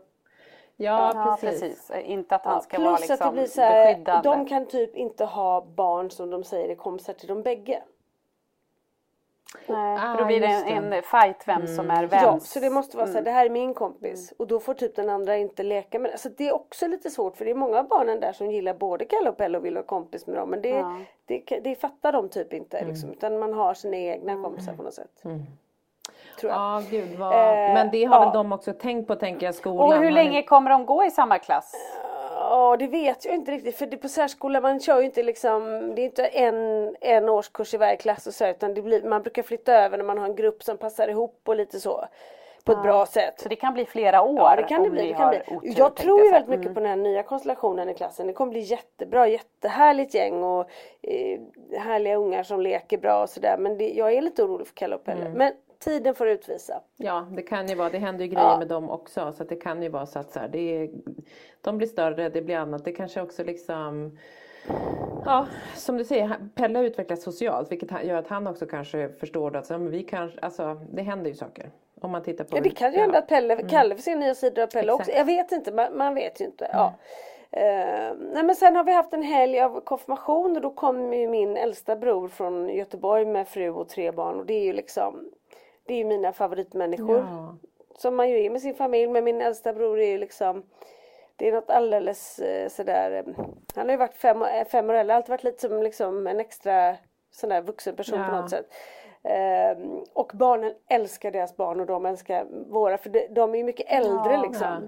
[0.76, 1.60] Ja, Ja, precis.
[1.60, 1.90] precis.
[2.04, 4.28] Inte att han Ja, ska plus vara att det liksom blir så här, beskyddande.
[4.28, 7.82] de kan typ inte ha barn som de säger är kompisar till de bägge.
[9.66, 10.96] Nej, Ah, för då blir det en, det.
[10.96, 12.22] en fight vem som är vems.
[12.22, 13.24] Ja, så det måste vara så Mm.
[13.24, 16.10] här, det här är min kompis och då får typ den andra inte leka med
[16.10, 16.18] det.
[16.18, 18.74] Så det är också lite svårt för det är många av barnen där som gillar
[18.74, 20.96] både Kalle och Pelle och vill vara kompis med dem men det, Ja.
[21.26, 22.90] det, det fattar de typ inte Mm.
[22.90, 25.22] liksom, utan man har sina egna kompisar på något sätt.
[26.40, 26.60] Tror jag.
[26.60, 27.32] Ja, gud vad...
[27.32, 28.24] Eh, Men det har ja.
[28.24, 29.88] väl de också tänkt på tänker jag, skolan.
[29.88, 31.74] Och hur länge kommer de gå i samma klass?
[32.52, 35.92] Ja det vet jag inte riktigt för det på särskola man kör ju inte liksom
[35.94, 39.22] Det är inte en, en årskurs i varje klass och så utan det blir, man
[39.22, 42.04] brukar flytta över när man har en grupp som passar ihop och lite så.
[42.64, 43.40] På ett bra sätt.
[43.40, 45.08] Så det kan bli flera år Ja det kan det bli.
[45.08, 45.40] Det kan bli.
[45.56, 48.26] otur, jag tror ju väldigt mycket på den här nya konstellationen i klassen.
[48.26, 50.70] Det kommer bli jättebra, jättehärligt gäng och
[51.02, 51.40] eh,
[51.78, 53.56] härliga ungar som leker bra och sådär.
[53.58, 55.28] Men det, jag är lite orolig för Kalle och Pelle.
[55.34, 55.52] Men
[55.84, 56.80] tiden får utvisa.
[56.96, 58.58] Ja, det kan ju vara, det händer ju grejer Ja.
[58.58, 59.32] med dem också.
[59.32, 60.90] Så att det kan ju vara så att så här, det är,
[61.60, 62.84] de blir större, det blir annat.
[62.84, 64.18] Det kanske också liksom
[65.24, 69.66] Ja, som du säger, Pelle utvecklas socialt vilket gör att han också kanske förstår att
[69.66, 71.70] så, men vi kanske, alltså, det händer ju saker.
[72.00, 74.34] Om man tittar på Ja det kan ju hända att Pelle, Kalle får se nya
[74.34, 75.08] sidor av Pelle Exakt.
[75.08, 75.18] också.
[75.18, 76.70] Jag vet inte, man, man vet ju inte.
[76.72, 76.94] Ja.
[77.50, 81.28] Eh, nej men sen har vi haft en helg av konfirmation och då kom ju
[81.28, 85.30] min äldsta bror från Göteborg med fru och tre barn och det är ju liksom
[85.86, 87.18] Det är ju mina favoritmänniskor.
[87.18, 87.56] Ja.
[87.96, 90.62] Som man ju är med sin familj men min äldsta bror är ju liksom
[91.36, 94.94] Det är något alldeles eh, sådär eh, Han har ju varit fem, eh, fem år
[94.94, 96.96] äldre, alltid varit lite som liksom en extra
[97.30, 98.40] sån där vuxen person på Ja.
[98.40, 98.66] något sätt.
[99.24, 103.86] Ehm, och barnen älskar deras barn och de älskar våra för de, de är mycket
[103.88, 104.66] äldre Ja, liksom.
[104.66, 104.78] ja.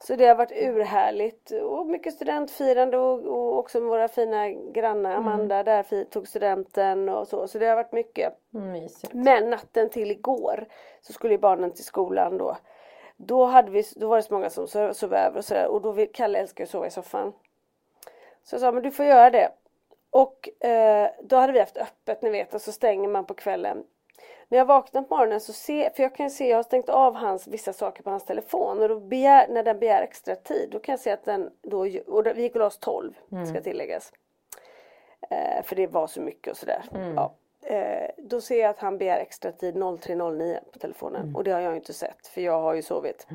[0.00, 5.14] Så det har varit urhärligt och mycket studentfirande och, och också våra fina grannar.
[5.14, 7.48] Amanda där fi- tog studenten och så.
[7.48, 8.32] Så det har varit mycket.
[8.50, 9.12] Mysigt.
[9.14, 10.66] Men natten till igår
[11.00, 12.56] så skulle ju barnen till skolan då.
[13.16, 15.92] Då, hade vi, då var det så många som sov över och sådär och då
[15.92, 17.32] vill Kalle älskar att sova i soffan.
[18.42, 19.48] Så jag sa men du får göra det.
[20.10, 23.84] Och eh, då hade vi haft öppet ni vet och så stänger man på kvällen.
[24.48, 27.14] När jag vaknar på morgonen så ser, för jag kan se, jag har stängt av
[27.14, 30.78] hans, vissa saker på hans telefon och då begär, när den begär extra tid då
[30.78, 33.12] kan jag se att den då, och vi gick och la oss 12
[33.48, 34.12] ska tilläggas.
[35.30, 36.84] Eh, för det var så mycket och sådär.
[37.16, 37.34] Ja.
[37.62, 41.60] Eh, då ser jag att han begär extra tid 03.09 på telefonen och det har
[41.60, 43.26] jag inte sett för jag har ju sovit.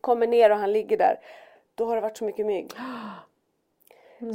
[0.00, 1.20] Kommer ner och han ligger där.
[1.74, 2.72] Då har det varit så mycket mygg.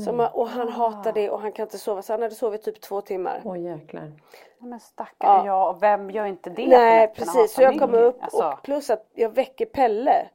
[0.05, 2.63] Så man, och han hatar det och han kan inte sova så han hade sovit
[2.63, 3.41] typ två timmar.
[3.45, 4.11] Åh jäklar.
[4.59, 5.45] Ja, Men stackare Ja.
[5.45, 5.69] ja.
[5.69, 9.09] och vem gör inte det Nej precis, så jag kommer upp Alltså, och plus att
[9.13, 10.29] jag väcker Pelle.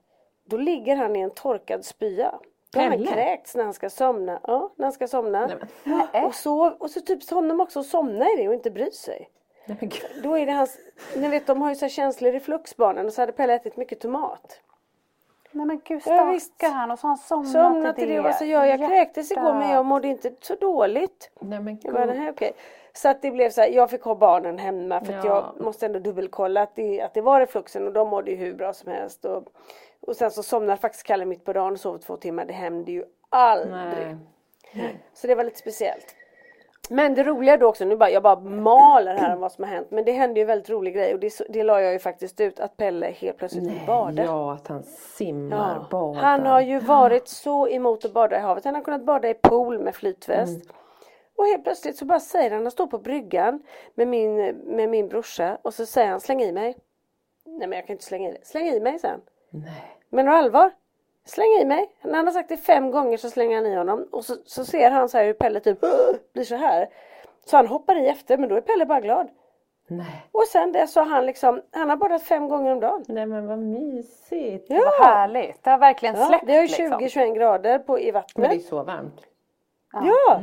[0.44, 2.34] Då ligger han i en torkad spya.
[2.72, 4.40] Då har han kräkts när han ska somna.
[4.42, 5.50] Ja, när han ska somna.
[5.84, 6.24] Nej.
[6.24, 9.30] Och, så, och så typ honom också att somna i det och inte bry sig.
[9.66, 9.90] nej.
[10.22, 10.78] Då är det hans,
[11.16, 13.76] ni vet de har ju så här känslig reflux barnen och så hade Pelle ätit
[13.76, 14.60] mycket tomat.
[15.58, 16.54] Nej men gud Ja, visst.
[16.54, 18.78] stackare han och så har han somnat, Somnat till det och vad så gör jag?
[18.78, 21.30] kräktes igår men jag mådde inte så dåligt.
[21.40, 22.16] Nej men Jag bara, gud.
[22.16, 22.52] nej, okej.
[22.92, 25.52] Så att det blev så här, jag fick ha barnen hemma för att Ja.
[25.56, 28.54] jag måste ändå dubbelkolla att det, att det var refluxen och de mådde ju hur
[28.54, 29.24] bra som helst.
[29.24, 29.44] Och,
[30.00, 32.44] och sen så somnade faktiskt Kalle mitt på dagen och sov två timmar.
[32.44, 34.16] Det hände ju aldrig.
[34.72, 34.98] Nej.
[35.14, 36.14] Så det var lite speciellt.
[36.90, 39.70] Men det roliga då också, nu bara, jag bara maler här om vad som har
[39.70, 39.90] hänt.
[39.90, 42.60] Men det hände ju väldigt rolig grej och det, det la jag ju faktiskt ut
[42.60, 44.24] att Pelle helt plötsligt vill bada.
[44.24, 44.82] Ja, att han
[45.16, 45.86] simmar, Ja.
[45.90, 46.20] badar.
[46.20, 48.64] Han har ju varit så emot att bada i havet.
[48.64, 50.64] Han har kunnat bada i pool med flytväst.
[50.64, 50.74] Mm.
[51.36, 53.62] Och helt plötsligt så bara säger han, han står på bryggan
[53.94, 56.76] med min, med min brorsa och så säger han släng i mig.
[57.46, 58.40] Nej men jag kan inte slänga i dig.
[58.44, 59.20] Släng i mig sen.
[59.50, 59.98] Nej.
[60.10, 60.70] Menar du allvar?
[61.28, 61.90] Släng i mig.
[62.02, 64.08] När han har sagt det fem gånger så slänger han i honom.
[64.12, 65.78] Och så, så ser han så här hur Pelle typ
[66.32, 66.88] blir så här.
[67.46, 69.28] Så han hoppar i efter men då är Pelle bara glad.
[69.90, 70.26] Nej.
[70.32, 73.04] Och sen det så har han liksom, han har badat fem gånger om dagen.
[73.08, 74.66] Nej men vad mysigt.
[74.68, 75.64] Ja, Vad härligt.
[75.64, 77.00] Det har verkligen ja släppt det är ju liksom.
[77.00, 78.50] 20-21 grader på, i Men vattnet.
[78.50, 79.20] det är så varmt.
[79.92, 80.42] Ja!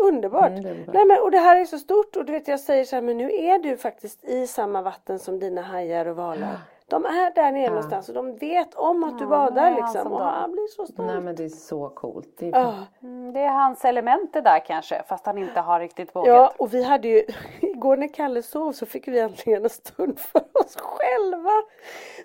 [0.00, 0.50] Underbart.
[0.50, 0.90] Mm.
[0.92, 3.02] Nej, men, och det här är så stort och du vet jag säger så här
[3.02, 6.58] men nu är du faktiskt i samma vatten som dina hajar och valar.
[6.90, 9.74] De är där nere någonstans och de vet om att du nu badar är han
[9.80, 10.98] liksom som och han blir så stolt.
[11.08, 12.28] Nej men det är så coolt.
[12.38, 12.74] Det är Ja.
[13.02, 16.28] Mm, Det är hans element det där kanske, fast han inte har riktigt vågat.
[16.28, 17.24] Ja, och vi hade ju,
[17.60, 21.50] igår när Kalle sov så fick vi äntligen en stund för oss själva.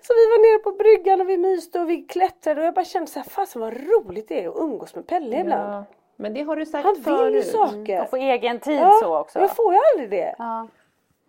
[0.02, 2.84] Så vi var nere på bryggan och vi myste och vi klättrade och jag bara
[2.84, 5.74] kände så här, fasen vad roligt det är att umgås med Pelle ibland.
[5.74, 5.84] Ja.
[6.16, 7.46] Men det har du sagt Han vill ju förut.
[7.46, 8.02] saker.
[8.02, 9.38] Och få egen tid Ja, så också.
[9.40, 10.34] Jag får ju aldrig det.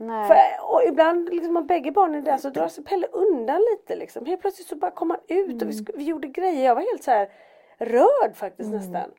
[0.01, 0.07] Ja.
[0.07, 0.27] Nej.
[0.27, 3.95] För, och ibland liksom, om bägge barnen är där så drar sig Pelle undan lite
[3.95, 4.25] liksom.
[4.25, 6.65] Helt plötsligt så bara kom han ut och vi, sk- vi gjorde grejer.
[6.65, 7.29] Jag var helt så här
[7.77, 9.11] rörd faktiskt nästan.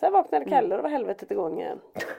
[0.00, 1.80] Sen vaknade Kalle och då var helvetet igång igen.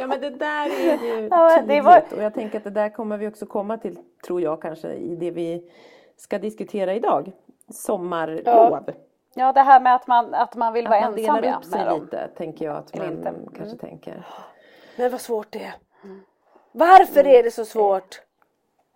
[0.00, 2.88] Ja men det där är ju Ja, tydligt var- och jag tänker att det där
[2.88, 5.70] kommer vi också komma till, tror jag kanske, i det vi
[6.16, 7.32] ska diskutera idag.
[7.68, 8.90] Sommarlov.
[9.34, 11.56] Ja, det här med att man, att man vill Att vara man ensam delar ja,
[11.56, 13.28] upp sig lite, tänker jag att man inte.
[13.28, 13.48] Mm.
[13.56, 14.26] kanske tänker.
[14.96, 15.74] Men vad svårt det är.
[16.72, 18.22] Varför är det så svårt?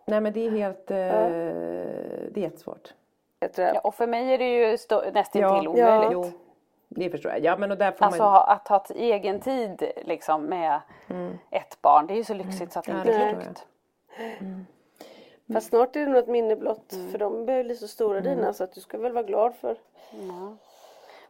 [0.07, 2.95] Nej men det är helt, eh, det är jättesvårt.
[3.57, 4.71] Ja, och för mig är det ju
[5.13, 5.69] nästan Ja, till ja.
[5.71, 6.13] omöjligt.
[6.13, 6.31] Jo,
[6.89, 7.45] det förstår jag.
[7.45, 10.81] Ja men och där får Alltså man ha- att ha ett egen tid liksom med
[11.51, 13.67] ett barn, det är ju så lyxigt så att det Ja, inte är klokt.
[15.53, 16.95] Fast snart är det nog ett minne blott.
[17.11, 19.77] För de börjar bli så stora dina så att du ska väl vara glad för.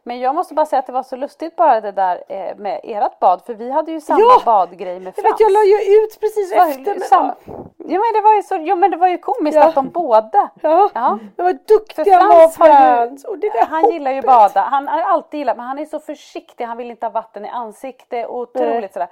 [0.07, 2.79] Men jag måste bara säga att det var så lustigt bara det där eh, med
[2.83, 4.41] ert bad, för vi hade ju samma Ja!
[4.45, 5.39] badgrej med Jag Frans.
[5.39, 6.99] jag la ju ut precis Det var efter.
[6.99, 7.35] samma-
[7.77, 9.67] Ja men det var ju så, jo men det var ju komiskt Ja.
[9.67, 11.17] att de båda ja, Ja.
[11.35, 14.27] men vad För duktig han var Frans ju, det han gillar ju hoppet.
[14.27, 17.45] bada, han har alltid gillat men han är så försiktig, han vill inte ha vatten
[17.45, 18.89] i ansikte, otroligt Nej.
[18.93, 19.07] sådär.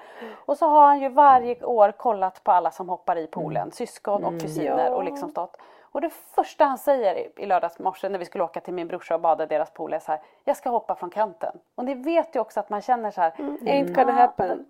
[0.46, 4.24] Och så har han ju varje år kollat på alla som hoppar i poolen, syskon
[4.26, 4.96] och kusiner Ja.
[4.96, 5.58] och liksom stått.
[5.94, 9.16] Och det första han säger i- lördags morse när vi skulle åka till min brorsa
[9.16, 11.52] och bada i deras pool är så här, jag ska hoppa från kanten.
[11.76, 14.66] Och ni vet ju också att man känner så här, Ain't gonna happen.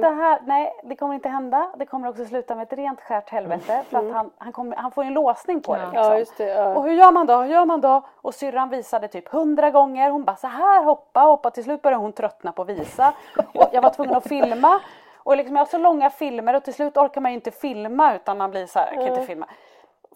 [0.00, 1.70] det här, nej det kommer inte hända.
[1.76, 4.90] Det kommer också sluta med ett rent skärt helvete för att han, han, kommer, han
[4.90, 5.86] får en låsning på det.
[5.86, 6.18] Liksom.
[6.18, 6.44] Ja det.
[6.44, 6.74] Ja.
[6.76, 7.36] Och hur gör man då?
[7.36, 8.02] Hur gör man då?
[8.22, 10.10] Och syrran visade typ hundra gånger.
[10.10, 11.50] Hon bara så här hoppa, hoppa.
[11.50, 13.12] Till slut började hon tröttna på att visa.
[13.54, 14.80] Och jag var tvungen att filma.
[15.16, 18.14] Och liksom jag har så långa filmer och till slut orkar man ju inte filma
[18.14, 19.46] utan man blir så här, jag kan inte filma.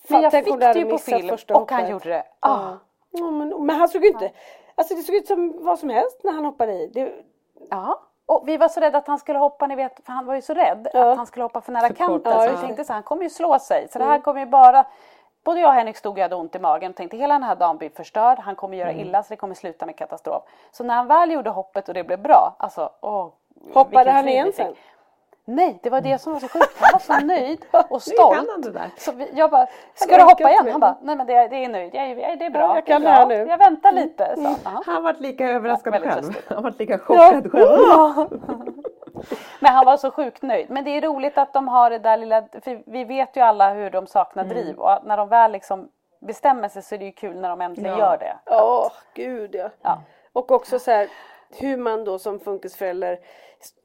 [0.08, 2.24] Men jag fick det ju på film första och han gjorde det.
[2.40, 2.72] Ah.
[3.10, 4.30] Ja, men, men han såg ju inte,
[4.74, 6.86] alltså det såg ut som vad som helst när han hoppade i.
[6.86, 7.12] Det,
[7.70, 8.00] Ja.
[8.26, 10.42] Och vi var så rädda att han skulle hoppa, ni vet, för han var ju
[10.42, 11.10] så rädd Ja.
[11.10, 12.32] att han skulle hoppa för nära kanten.
[12.32, 13.88] ja, så vi tänkte så här, han kommer ju slå sig.
[13.88, 14.86] Så det här kommer ju bara
[15.44, 17.56] Både jag och Henrik stod och hade ont i magen och tänkte hela den här
[17.56, 20.42] dagen blir förstörd, han kommer göra illa så det kommer sluta med katastrof.
[20.70, 23.28] Så när han väl gjorde hoppet och det blev bra, alltså åh.
[23.72, 24.74] hoppade han igen sen?
[25.54, 26.76] Nej, det var det som var så sjukt.
[26.80, 28.50] Han var så nöjd och stolt.
[28.98, 30.68] Så vi, jag bara, ska du hoppa igen?
[30.70, 32.60] Han bara, nej men det, det är nöjd, jag, är- det är bra.
[32.60, 33.26] Ja, jag är kan det bra.
[33.26, 33.34] nu.
[33.34, 34.34] Jag väntar lite.
[34.36, 34.82] Så, ja.
[34.86, 36.26] Han varit lika överraskad väldigt själv.
[36.26, 36.46] lustigt.
[36.50, 38.28] Han varit lika chockad själv.
[39.60, 40.70] Men han var så sjukt nöjd.
[40.70, 43.72] Men det är roligt att de har det där lilla, för vi vet ju alla
[43.74, 44.56] hur de saknar Mm.
[44.56, 45.88] driv och när de väl liksom
[46.20, 47.98] bestämmer sig så är det ju kul när de äntligen Ja.
[47.98, 48.36] gör det.
[48.44, 49.68] Ja, gud ja.
[49.82, 50.02] Ja.
[50.32, 51.08] Och också så här
[51.58, 53.18] hur man då som funkisförälder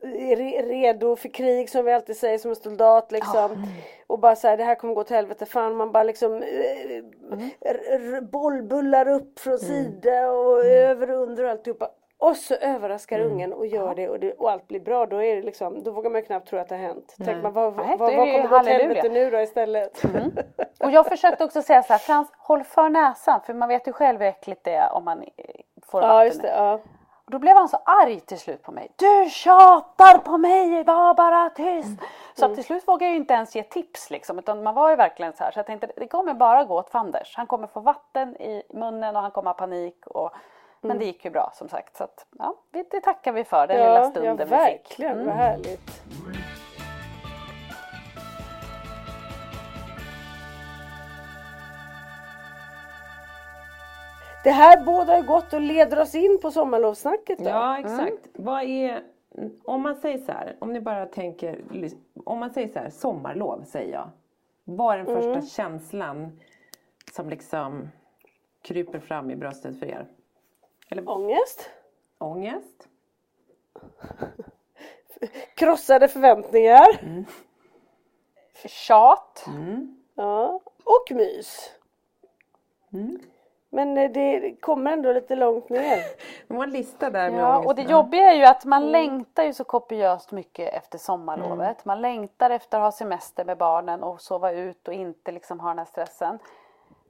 [0.02, 3.66] är re- redo för krig som vi alltid säger som en soldat liksom.
[4.08, 5.46] Och bara så här, det här kommer gå till helvete.
[5.46, 7.04] Fan man bara liksom eh,
[7.62, 11.90] r- bollbullar upp från sida och över och under och alltihopa.
[12.18, 15.06] Och så överraskar ungen och gör det och, det och allt blir bra.
[15.06, 17.16] Då, är det liksom, då vågar man ju knappt tro att det har hänt.
[17.26, 20.04] Tänk man, vad, Nej, vad, vad kommer gå till helvete nu då istället?
[20.80, 23.94] Och jag försökte också säga så här, Frans håll för näsan för man vet ju
[23.94, 25.24] själv hur äckligt det är om man
[25.88, 26.26] får Ja vatten.
[26.28, 26.80] just det, ja.
[27.26, 28.92] Och då blev han så arg till slut på mig.
[28.96, 32.00] Du tjatar på mig, var bara tyst.
[32.34, 34.40] Så att till slut vågade jag inte ens ge tips liksom.
[34.40, 35.52] Utan man var ju verkligen så här.
[35.52, 37.34] Så jag tänkte det kommer bara gå åt fanders.
[37.36, 40.08] Han kommer få vatten i munnen och han kommer ha panik.
[40.08, 40.32] Och,
[40.82, 41.98] men det gick ju bra som sagt.
[41.98, 44.52] Så att, ja, det, tackar vi för den lilla Ja, ja stunden vi fick.
[44.52, 46.02] verkligen, vad härligt.
[54.46, 57.46] Det här bådar gott och leder oss in på sommarlovssnacket då.
[57.46, 58.30] Ja exakt.
[58.34, 59.04] Vad är,
[59.64, 61.64] om man säger så här, om ni bara tänker,
[62.26, 64.10] om man säger så här, sommarlov säger jag.
[64.64, 66.40] Vad är den första känslan
[67.14, 67.90] som liksom
[68.62, 70.08] kryper fram i bröstet för er?
[70.90, 71.70] Eller Ångest,
[72.18, 72.88] ångest?
[75.56, 76.88] krossade förväntningar
[78.66, 79.46] Tjat.
[80.16, 80.62] ja.
[80.84, 81.72] och mys.
[83.76, 85.98] Men eh, det kommer ändå lite långt ner.
[86.48, 89.44] Det var en lista där med Ja, och det jobbiga är ju att man längtar
[89.44, 91.86] ju så kopiöst mycket efter sommarlovet.
[91.86, 95.70] Man längtar efter att ha semester med barnen och sova ut och inte liksom ha
[95.70, 96.40] den här stressen.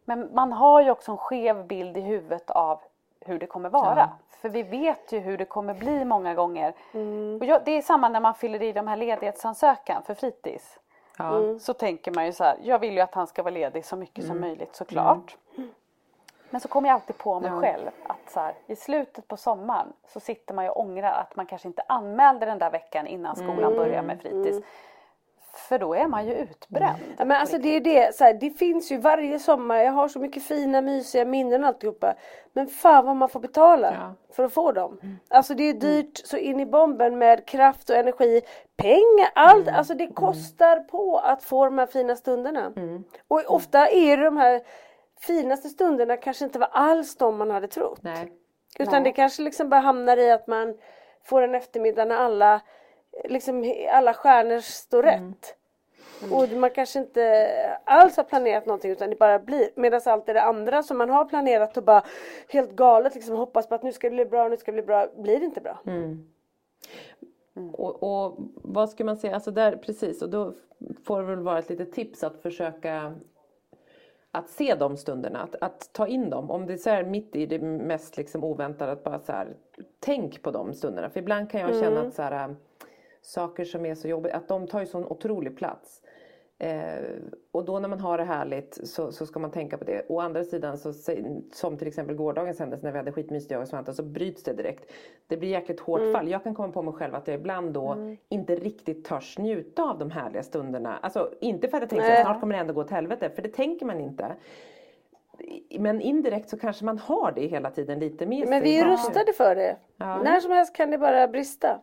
[0.06, 2.80] Men man har ju också en skev bild i huvudet av
[3.20, 4.00] hur det kommer vara.
[4.00, 4.10] Ja.
[4.42, 6.74] För vi vet ju hur det kommer bli många gånger.
[6.94, 7.38] Mm.
[7.42, 10.80] Och jag, det är samma när man fyller i de här ledighetsansökan för fritids.
[11.18, 11.38] Ja.
[11.38, 11.60] Mm.
[11.60, 13.96] Så tänker man ju så här, jag vill ju att han ska vara ledig så
[13.96, 15.38] mycket som möjligt såklart.
[16.50, 17.62] Men så kommer jag alltid på mig Ja.
[17.62, 21.36] själv att så här, i slutet på sommaren så sitter man ju och ångrar att
[21.36, 24.66] man kanske inte anmälde den där veckan innan skolan börjar med fritids.
[25.70, 27.00] För då är man ju utbränd.
[27.18, 30.08] Ja, men alltså det är det, så här, det finns ju varje sommar, jag har
[30.08, 32.14] så mycket fina mysiga minnen och alltihopa.
[32.54, 34.14] Men fan vad man får betala Ja.
[34.36, 35.00] för att få dem.
[35.30, 38.42] Alltså det är dyrt så in i bomben med kraft och energi,
[38.78, 39.68] pengar, allt.
[39.68, 42.74] Alltså det kostar på att få de här fina stunderna.
[43.28, 44.62] Och ofta är det de här
[45.28, 48.00] finaste stunderna kanske inte var alls de man hade trott.
[48.04, 48.32] Nej.
[48.80, 49.04] Utan Nej.
[49.04, 50.78] det kanske liksom bara hamnar i att man
[51.24, 52.62] får en eftermiddag när alla,
[53.24, 55.56] liksom, alla stjärnor står rätt.
[56.32, 59.70] Och man kanske inte alls har planerat någonting utan det bara blir.
[59.76, 62.04] Medan allt det andra som man har planerat och bara
[62.50, 64.86] helt galet liksom hoppas på att nu ska det bli bra, nu ska det bli
[64.86, 65.80] bra, blir det inte bra.
[67.74, 70.54] Och, och vad ska man säga, alltså där precis och då
[71.06, 73.16] får det väl vara ett litet tips att försöka
[74.36, 76.52] att se de stunderna, att, att ta in dem.
[76.52, 79.48] Om det är så här mitt i det mest liksom oväntade, att bara så här,
[80.00, 81.10] tänk på de stunderna.
[81.10, 82.56] För ibland kan jag känna att så här, äh,
[83.22, 86.02] saker som är så jobbiga, att de tar ju sån otrolig plats.
[86.60, 87.04] Eh,
[87.52, 90.06] och då när man har det härligt så, så ska man tänka på det.
[90.10, 90.94] Å andra sidan, så,
[91.54, 94.54] som till exempel gårdagens händelse när vi hade skitmysigt jag och Svante, så bryts det
[94.54, 94.92] direkt.
[95.28, 96.30] Det blir jäkligt hårt fall.
[96.30, 97.98] Jag kan komma på mig själv att jag ibland då
[98.30, 100.98] inte riktigt törs njuta av de härliga stunderna.
[101.02, 103.42] Alltså inte för att jag tänker att snart kommer det ändå gå åt helvete, för
[103.42, 104.36] det tänker man inte.
[105.80, 108.62] Men indirekt så kanske man har det hela tiden lite med Men sig.
[108.62, 109.78] vi är rustade för det.
[109.98, 110.24] Ja.
[110.24, 111.80] När som helst kan det bara brista.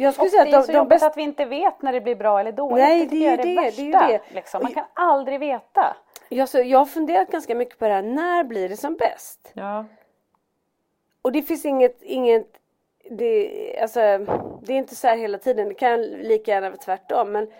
[0.00, 1.82] Jag Och skulle det säga är att så de, de bästa att vi inte vet
[1.82, 2.84] när det blir bra eller dåligt.
[2.84, 4.20] Nej, det är ju det, det, det är värsta, det.
[4.34, 4.62] Liksom.
[4.62, 5.96] Man Och- kan aldrig veta.
[6.28, 9.50] jag, så, jag har funderat ganska mycket på det här, när blir det som bäst?
[9.54, 9.84] Ja.
[11.22, 12.46] Och det finns inget, inget
[13.10, 14.00] det, alltså,
[14.62, 17.32] det är inte så här hela tiden, det kan lika gärna vara tvärtom.
[17.32, 17.50] Men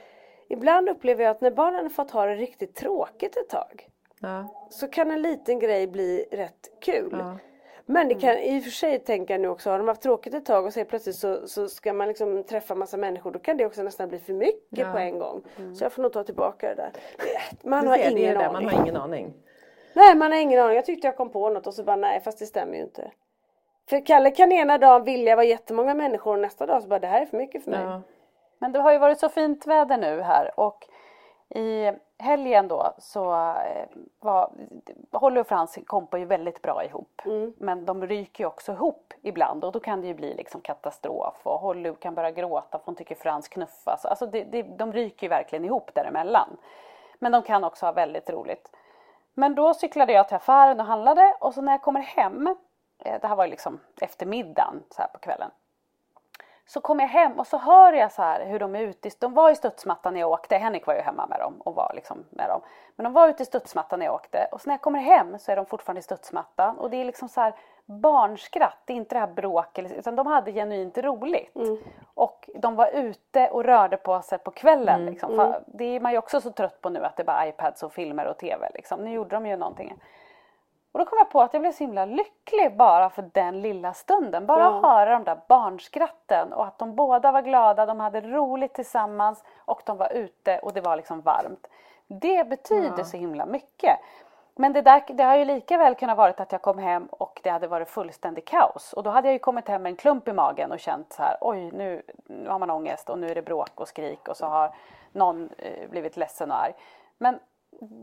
[0.49, 3.89] ibland upplever jag att när barnen har fått ha det riktigt tråkigt ett tag
[4.21, 4.69] Ja.
[4.71, 7.17] så kan en liten grej bli rätt kul.
[7.19, 7.39] Ja.
[7.91, 10.47] Men det kan i och för sig tänka nu också, har de haft tråkigt ett
[10.47, 13.67] tag och så plötsligt så, så ska man liksom träffa massa människor då kan det
[13.67, 14.93] också nästan bli för mycket Ja.
[14.93, 15.43] på en gång.
[15.75, 16.91] Så jag får nog ta tillbaka det där.
[17.63, 18.53] Man har ser, ingen det, aning.
[18.65, 19.35] Man har ingen aning.
[19.93, 20.77] Nej man har ingen aning.
[20.77, 23.11] Jag tyckte jag kom på något och så bara nej fast det stämmer ju inte.
[23.91, 27.07] För Kalle kan ena dagen vilja vara jättemånga människor och nästa dag så bara det
[27.07, 27.81] här är för mycket för mig.
[27.81, 28.03] Ja.
[28.59, 30.85] Men det har ju varit så fint väder nu här och
[31.55, 33.89] i helgen då så eh,
[34.21, 34.51] var
[35.13, 37.23] Holly och Frans kompar ju väldigt bra ihop.
[37.59, 41.41] Men de ryker ju också ihop ibland och då kan det ju bli liksom katastrof
[41.43, 44.05] och Holly kan börja gråta för hon tycker Frans knuffas.
[44.05, 46.57] Alltså det, det, de ryker ju verkligen ihop däremellan.
[47.19, 48.71] Men de kan också ha väldigt roligt.
[49.35, 52.47] Men då cyklade jag till affären och handlade och så när jag kommer hem,
[53.05, 55.51] eh, det här var ju liksom eftermiddagen så här på kvällen.
[56.71, 59.11] Så kommer jag hem och så hör jag så här hur de är ute.
[59.19, 60.57] De var i studsmattan när jag åkte.
[60.57, 62.61] Henrik var ju hemma med dem och var liksom med dem.
[62.97, 64.49] Men de var ute i studsmattan när jag åkte.
[64.53, 66.79] Och så när jag kommer hem så är de fortfarande i studsmattan.
[66.79, 67.55] Och det är liksom så här
[67.87, 68.77] barnskratt.
[68.85, 69.79] Det är inte det här bråk.
[69.79, 71.57] eller- Utan de hade genuint roligt.
[72.15, 75.07] Och de var ute och rörde på sig på kvällen.
[75.07, 75.37] Liksom.
[75.37, 77.83] För Det är man ju också så trött på nu att det är bara iPads
[77.83, 78.71] och filmer och TV.
[78.75, 79.05] Liksom.
[79.05, 79.95] Nu gjorde de ju någonting.
[80.99, 83.93] Och då kom jag på att jag blev så himla lycklig bara för den lilla
[83.93, 84.47] stunden.
[84.47, 84.81] Bara Ja.
[84.83, 89.83] höra de där barnskratten och att de båda var glada, de hade roligt tillsammans och
[89.85, 91.67] de var ute och det var liksom varmt.
[92.07, 93.99] Det betyder så himla mycket.
[94.57, 97.41] Men det, där, det har ju lika väl kunnat varit att jag kom hem och
[97.43, 98.93] det hade varit fullständig kaos.
[98.93, 101.23] Och då hade jag ju kommit hem med en klump i magen och känt så
[101.23, 104.37] här, oj nu, nu har man ångest och nu är det bråk och skrik och
[104.37, 104.75] så har
[105.13, 106.73] någon eh, blivit ledsen och arg.
[107.19, 107.39] Men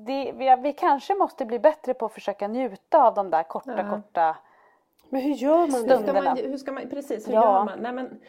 [0.06, 3.89] det, vi, vi kanske måste bli bättre på att försöka njuta av de där korta,
[3.89, 4.38] korta
[5.10, 5.78] Men hur gör man det?
[5.78, 6.21] Hur ska Stunderna.
[6.21, 7.43] man, hur ska man, precis, hur Ja.
[7.43, 7.80] gör man?
[7.80, 8.19] Nej, men,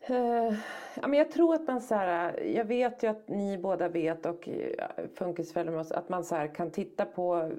[0.00, 0.54] eh,
[0.94, 4.26] ja, men jag tror att man så här, jag vet ju att ni båda vet
[4.26, 7.50] och uh, funkisfällor med oss, att man så här kan titta på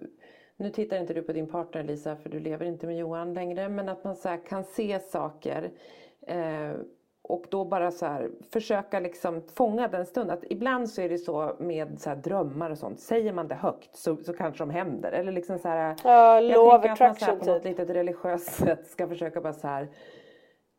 [0.61, 3.69] nu tittar inte du på din partner Lisa för du lever inte med Johan längre
[3.69, 5.71] men att man så här kan se saker
[6.27, 6.71] eh,
[7.33, 10.37] och då bara så här försöka liksom fånga den stunden.
[10.37, 12.99] Att ibland så är det så med så drömmar och sånt.
[12.99, 15.11] Säger man det högt så, så kanske de händer.
[15.11, 17.77] Eller liksom så här, Ja, jag tänker att man så här på något typ.
[17.79, 19.87] litet religiöst sätt ska försöka bara så här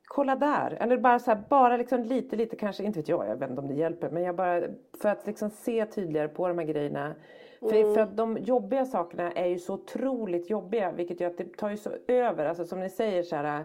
[0.04, 0.76] kolla där.
[0.80, 3.62] Eller bara så här, bara liksom lite, lite kanske, inte vet jag, jag vet inte
[3.62, 4.10] om det hjälper.
[4.10, 4.62] Men jag bara,
[5.02, 7.14] för att liksom se tydligare på de här grejerna.
[7.60, 7.94] För, Mm.
[7.94, 10.92] för att de jobbiga sakerna är ju så otroligt jobbiga.
[10.92, 12.46] Vilket gör att det tar ju så över.
[12.46, 13.64] Alltså som ni säger så här.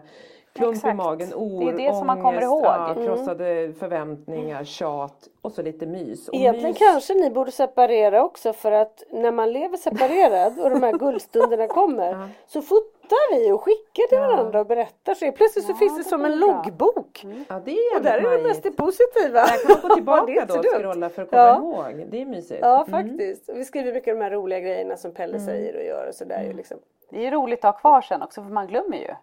[0.52, 0.96] Klump i Exakt.
[0.96, 2.64] magen, Det oro, är det som man kommer ångest, ihåg.
[2.64, 3.04] Ja, Mm.
[3.06, 6.28] krossade förväntningar, tjat och så lite mys.
[6.28, 10.70] Och Egentligen mys- kanske ni borde separera också för att när man lever separerad och
[10.70, 15.14] de här guldstunderna kommer så fort pratar vi och skickar till varandra och berättar.
[15.14, 17.26] Så plötsligt så finns det som en loggbok.
[17.48, 19.40] Ja, det är Och där är det mest det positiva.
[19.40, 21.56] Där kan man gå Det tillbaka då och scrolla för att komma Ja.
[21.58, 22.06] ihåg.
[22.10, 22.60] Det är mysigt.
[22.62, 23.08] Ja Mm.
[23.08, 23.48] faktiskt.
[23.48, 26.14] Och Vi skriver mycket av de här roliga grejerna som Pelle säger och gör och
[26.14, 26.78] sådär ju liksom.
[27.10, 29.14] Det är ju roligt att ha kvar sen också för man glömmer ju.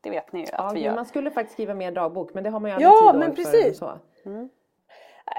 [0.00, 0.94] Det vet ni ju Ja, att vi men gör.
[0.94, 3.28] man skulle faktiskt skriva mer dagbok men det har man ju aldrig Ja, tid men
[3.36, 3.78] för precis.
[3.78, 3.98] Så.
[4.24, 4.48] Nej,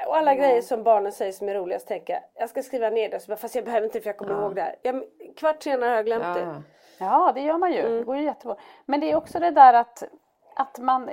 [0.07, 3.19] Och alla grejer som barnen säger som är roligast tänka jag ska skriva ner det,
[3.19, 4.75] så fast jag behöver inte för jag kommer ihåg det här.
[4.81, 5.05] Ja, men
[5.37, 6.41] kvart senare har jag glömt det.
[6.41, 6.61] Ja.
[6.99, 7.79] Ja, det gör man ju.
[7.79, 7.97] Mm.
[7.97, 8.55] Det går ju jättebra.
[8.85, 10.03] Men det är också det där att,
[10.55, 11.09] att man...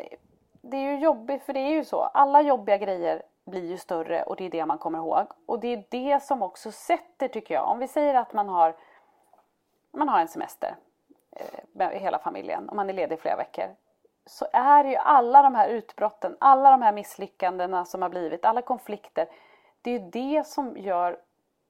[0.63, 2.03] Det är ju jobbigt, för det är ju så.
[2.03, 5.27] Alla jobbiga grejer blir ju större och det är det man kommer ihåg.
[5.47, 7.69] Och det är det som också sätter, tycker jag.
[7.69, 8.77] Om vi säger att man har,
[9.93, 10.77] man har en semester
[11.73, 13.65] med hela familjen och man är ledig flera veckor.
[14.27, 18.63] Så är ju alla de här utbrotten, alla de här misslyckandena som har blivit, alla
[18.63, 19.29] konflikter.
[19.83, 21.19] Det är ju det som gör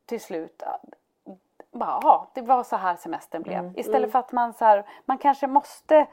[0.06, 0.62] till slut
[1.72, 3.72] bara, ja, det var så här semestern blev.
[3.76, 6.06] Istället för att man så här, man kanske måste,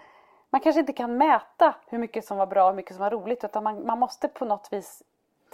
[0.50, 3.12] man kanske inte kan mäta hur mycket som var bra och hur mycket som var
[3.12, 5.04] roligt utan man, man måste på något vis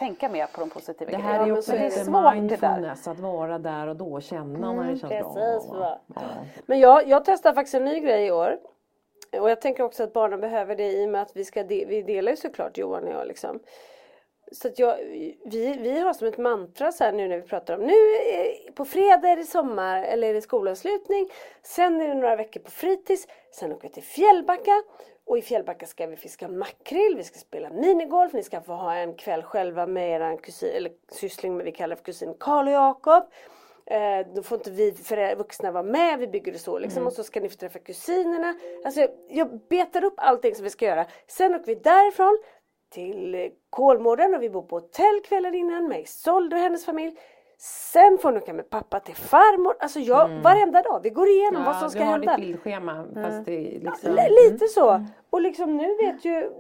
[0.01, 1.33] tänka mer på de positiva Det grejerna.
[1.33, 1.83] här är också det.
[1.83, 5.99] lite det mindfulness, att vara där och då, känna när det känns precis, bra.
[6.15, 6.21] Ja.
[6.65, 8.57] Men jag, jag testar faktiskt en ny grej i år.
[9.39, 11.85] Och jag tänker också att barnen behöver det i och med att vi ska de,
[11.85, 13.59] vi delar ju såklart Johan och jag liksom.
[14.51, 14.97] Så att jag,
[15.45, 17.93] vi, vi har som ett mantra så här nu när vi pratar om nu
[18.75, 21.29] på fredag är det sommar eller är det skolavslutning.
[21.61, 23.27] Sen är det några veckor på fritids.
[23.51, 24.83] Sen åker vi till Fjällbacka.
[25.25, 28.95] Och i Fjällbacka ska vi fiska makrill, vi ska spela minigolf, ni ska få ha
[28.95, 32.73] en kväll själva med er kusin, eller syssling med vi kallar för kusin Karl och
[32.73, 33.23] Jakob.
[33.85, 34.95] Eh, då får inte vi
[35.37, 37.07] vuxna vara med, vi bygger det så liksom.
[37.07, 38.55] Och så ska ni få träffa kusinerna.
[38.85, 41.05] Alltså jag betar upp allting som vi ska göra.
[41.27, 42.39] Sen åker vi därifrån
[42.91, 47.17] till Kolmården och vi bor på hotell kvällen innan med Isolde och hennes familj.
[47.57, 49.75] Sen får ni åka med pappa till farmor.
[49.79, 52.37] Alltså jag, varenda dag, vi går igenom vad som ska du har hända.
[52.37, 52.91] ditt bildschema
[53.51, 54.17] är liksom...
[54.17, 55.05] L- lite så.
[55.29, 56.51] Och liksom nu vet ju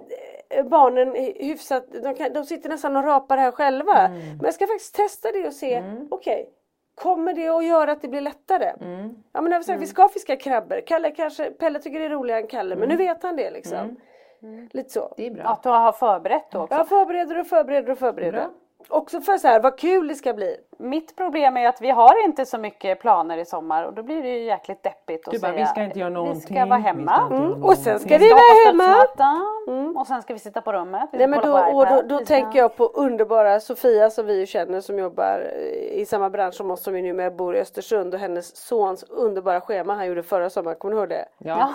[0.49, 3.97] eh, barnen hyfsat, de, kan, de sitter nästan och rapar här själva.
[3.97, 4.19] Mm.
[4.19, 6.49] Men jag ska faktiskt testa det och se, okej,
[6.95, 8.69] kommer det att göra att det blir lättare?
[8.81, 9.15] Mm.
[9.33, 10.81] Ja men jag vill säga, vi ska fiska krabbor.
[10.85, 13.07] Kalle kanske, Pelle tycker det är roligare än Kalle, men nu Mm.
[13.07, 13.77] vet han det liksom.
[14.71, 15.13] Lite så.
[15.17, 15.43] Det är bra.
[15.43, 16.75] Att du har förberett också.
[16.75, 18.31] Jag förbereder och förbereder och förbereder.
[18.31, 18.49] Bra.
[18.89, 20.57] Också för så här, vad kul det ska bli.
[20.77, 24.23] Mitt problem är att vi har inte så mycket planer i sommar och då blir
[24.23, 26.41] det ju jäkligt deppigt att Du bara, säga vi ska inte göra någonting.
[26.49, 27.27] Vi ska vara ska hemma.
[27.31, 27.63] göra Mm.
[27.63, 28.83] Och sen ska vi Vi ska vara hemma.
[28.83, 31.09] studsmattan och sen ska vi sitta på rummet.
[31.11, 34.39] Nej ska men då, och då, då ska- tänker jag på underbara Sofia som vi
[34.39, 37.59] ju känner som jobbar eh, i samma bransch som oss som vi numera bor i
[37.59, 41.25] Östersund och hennes sons underbara schema han gjorde förra sommaren, kommer du ihåg det?
[41.37, 41.73] Ja.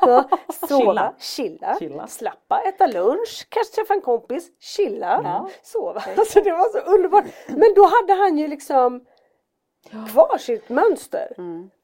[0.00, 0.24] Ja,
[0.68, 1.12] Sova, Chilla.
[1.18, 2.06] chilla, Chilla.
[2.06, 6.00] slappa, äta lunch, kanske träffa en kompis, chilla, sova.
[6.26, 7.24] Alltså det var så underbart.
[7.48, 9.04] Men då hade han ju liksom
[10.12, 11.34] kvar sitt mönster.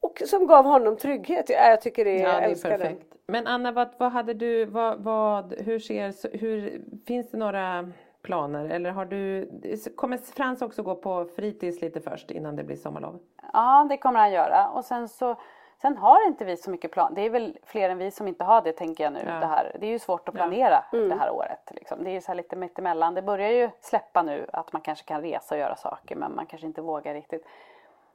[0.01, 1.49] Och som gav honom trygghet.
[1.49, 3.07] Ja, jag tycker det, Ja, jag det är perfekt.
[3.11, 3.17] det.
[3.27, 8.69] Men Anna, vad, vad hade du, vad, vad, hur ser, hur, finns det några planer
[8.69, 9.51] eller har du,
[9.97, 13.19] kommer Frans också gå på fritids lite först innan det blir sommarlov?
[13.53, 14.69] Ja, det kommer han göra.
[14.69, 15.37] Och sen så
[15.83, 17.15] Sen har inte vi så mycket plan.
[17.15, 19.23] Det är väl fler än vi som inte har det tänker jag nu.
[19.27, 19.35] Ja.
[19.35, 19.77] Det, här.
[19.81, 21.71] det är ju svårt att planera det här året.
[21.71, 22.05] Liksom.
[22.05, 23.15] Det är ju så här lite mittemellan.
[23.15, 26.47] Det börjar ju släppa nu att man kanske kan resa och göra saker men man
[26.47, 27.47] kanske inte vågar riktigt.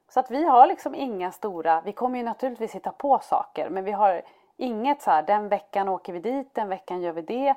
[0.09, 3.83] Så att vi har liksom inga stora, vi kommer ju naturligtvis hitta på saker men
[3.83, 4.21] vi har
[4.57, 7.55] inget så här den veckan åker vi dit, den veckan gör vi det.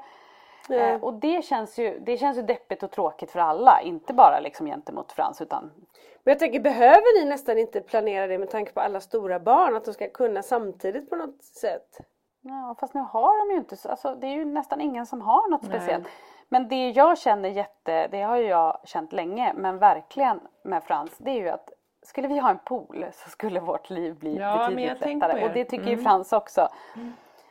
[0.69, 4.41] Eh, och det känns, ju, det känns ju deppigt och tråkigt för alla, inte bara
[4.41, 5.71] liksom gentemot Frans utan
[6.25, 9.77] Men jag tänker, behöver ni nästan inte planera det med tanke på alla stora barn?
[9.77, 12.01] Att de ska kunna samtidigt på något sätt?
[12.41, 15.21] Ja, fast nu har de ju inte så, alltså det är ju nästan ingen som
[15.21, 15.71] har något Nej.
[15.71, 16.07] speciellt.
[16.49, 21.19] Men det jag känner jätte, det har ju jag känt länge, men verkligen med Frans,
[21.19, 21.71] det är ju att
[22.03, 25.45] skulle vi ha en pool så skulle vårt liv bli Ja, betydligt lättare.
[25.45, 26.05] Och det tycker ju Mm.
[26.05, 26.69] Frans också.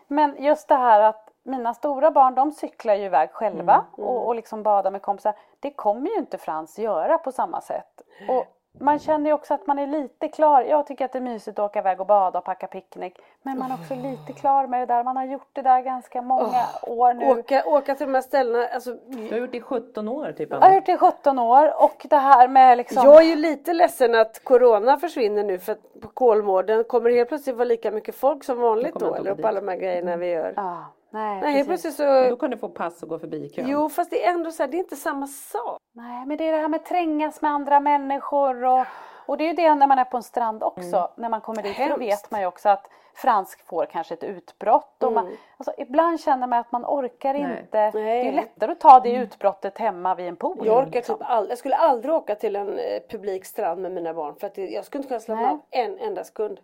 [0.07, 4.09] Men just det här att mina stora barn de cyklar ju iväg själva Mm.
[4.09, 5.33] och, och liksom badar med kompisar.
[5.59, 8.01] Det kommer ju inte Frans göra på samma sätt.
[8.29, 8.45] Och
[8.81, 10.61] man känner ju också att man är lite klar.
[10.61, 13.19] Jag tycker att det är mysigt att åka iväg och bada och packa picknick.
[13.41, 15.03] Men man är också lite klar med det där.
[15.03, 17.25] Man har gjort det där ganska många år nu.
[17.39, 20.49] Åka, åka till de här ställena, alltså, Du har gjort det i 17 år typ
[20.49, 20.75] Jag har Anna.
[20.75, 23.03] gjort det i 17 år och det här med liksom...
[23.05, 27.15] Jag är ju lite ledsen att Corona försvinner nu för att på Kolmården kommer det
[27.15, 30.15] helt plötsligt vara lika mycket folk som vanligt då eller på alla de här grejerna
[30.17, 30.53] vi gör.
[30.55, 30.77] Ja,
[31.09, 31.67] nej, Nej, precis.
[31.67, 32.35] plötsligt Då så...
[32.35, 33.67] kan du få pass och gå förbi kön.
[33.67, 35.81] Jo, fast det är ändå så här, det är inte samma sak.
[35.93, 38.85] nej, men det är det här med trängas med andra människor och,
[39.25, 41.11] och det är ju det när man är på en strand också.
[41.17, 45.03] När man kommer dit, då vet man ju också att fransk får kanske ett utbrott.
[45.03, 47.41] Och man, alltså, ibland känner man att man orkar Nej.
[47.41, 47.91] inte.
[47.91, 48.27] Det Nej.
[48.27, 50.65] är lättare att ta det utbrottet hemma vid en pool.
[50.65, 51.17] Jag orkar liksom.
[51.17, 54.47] typ aldrig, jag skulle aldrig åka till en eh, publik strand med mina barn för
[54.47, 56.59] att det, jag skulle inte kunna slappna av en enda sekund.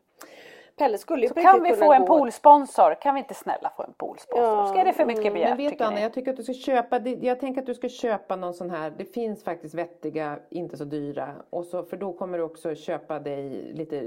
[0.77, 2.95] Pelle skulle ju Så kan vi få en gå- poolsponsor?
[3.01, 4.43] Kan vi inte snälla få en poolsponsor?
[4.45, 6.53] Ja, Ska det för mycket begärt Men vet du Anna, jag tycker att du ska
[6.53, 10.77] köpa, jag tänker att du ska köpa någon sån här, det finns faktiskt vettiga, inte
[10.77, 11.29] så dyra.
[11.49, 14.01] Och så, för då kommer du också köpa dig lite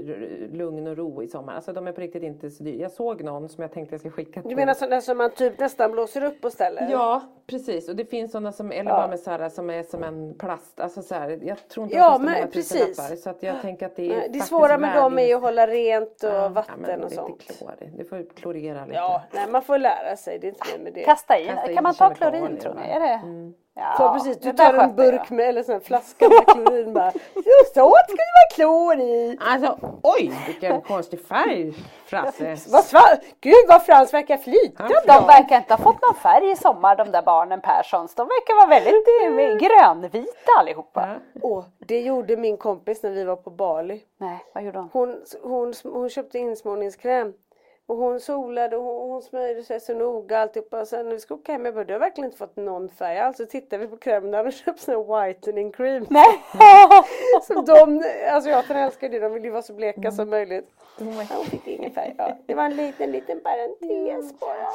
[0.51, 1.53] lugn och ro i sommar.
[1.55, 2.81] Alltså de är på riktigt inte så dyra.
[2.81, 5.59] Jag såg någon som jag tänkte jag ska skicka Du menar sådana som man typ
[5.59, 6.87] nästan blåser upp och ställer?
[6.91, 7.89] Ja, precis.
[7.89, 8.97] Och det finns sådana som, eller Ja.
[8.97, 10.79] bara med så här, som är som en plast.
[10.79, 13.23] Alltså så här, jag tror inte Ja, de kostar men många precis.
[13.23, 15.67] Så att jag tänker att det är Det är svåra med dem är att hålla
[15.67, 17.57] rent och Ja, vatten men och sånt.
[17.57, 17.75] Klor.
[17.97, 18.95] Du får klorera lite.
[18.95, 21.03] Ja, nej man får lära sig, det är inte med det.
[21.03, 22.81] Kasta i, Kasta in kan man ta klorin tror ni?
[22.81, 23.21] Är det?
[23.79, 27.11] Ja, Så precis, du tar en burk med, eller här flaska med klorin bara.
[27.35, 27.41] "Jo,
[27.73, 29.37] Så ska det vara klor i!
[29.41, 31.73] Alltså, oj vilken konstig färg
[32.05, 32.57] Frasse.
[32.71, 32.85] Vad
[33.41, 35.13] Gud vad Frans verkar flyta Han bra!
[35.19, 38.15] De verkar inte ha fått någon färg i sommar de där barnen Perssons.
[38.15, 41.07] De verkar vara väldigt eh, grönvita allihopa.
[41.41, 44.01] Åh, det gjorde min kompis när vi var på Bali.
[44.17, 44.89] Nej, vad gjorde hon?
[44.93, 47.33] Hon, hon, hon köpte insmorningskräm.
[47.89, 50.79] Och hon solade och hon, hon smörjde sig så noga alltihopa.
[50.81, 52.89] Och sen när vi skulle åka hem, jag bara, du har verkligen inte fått någon
[52.89, 53.37] färg alls.
[53.37, 56.05] Så tittade vi på krämen, där hade köpt sån här whitening cream.
[56.09, 56.43] Nej!
[57.43, 60.11] Så de, asiaterna älskar det, de vill ju vara så bleka Mm.
[60.11, 60.69] som möjligt.
[60.97, 62.15] Ja, hon fick ingen färg.
[62.17, 62.37] Ja.
[62.45, 64.55] Det var en liten, liten parentes bara.
[64.55, 64.71] Ja.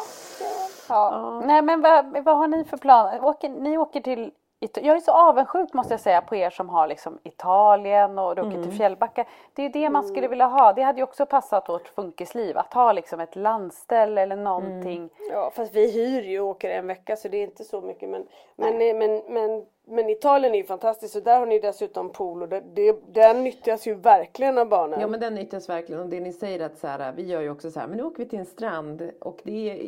[0.89, 1.43] Ja.
[1.47, 3.25] Nej men vad, vad har ni för planer?
[3.25, 4.31] Åker, ni åker till
[4.75, 8.62] jag är så avundsjuk måste jag säga på er som har liksom Italien och åker
[8.62, 9.25] till Fjällbacka.
[9.53, 10.73] Det är ju det man skulle vilja ha.
[10.73, 12.59] Det hade ju också passat vårt funkisliv.
[12.59, 15.11] Att ha liksom ett landställe eller någonting.
[15.31, 18.09] Ja fast vi hyr ju och åker en vecka så det är inte så mycket
[18.09, 22.11] men men, men, men, men, men Italien är ju fantastiskt och där har ni dessutom
[22.12, 25.01] pool och det, det, den nyttjas ju verkligen av barnen.
[25.01, 27.51] Ja men den nyttjas verkligen och det ni säger att så här, vi gör ju
[27.51, 29.78] också så här, men nu åker vi till en strand och det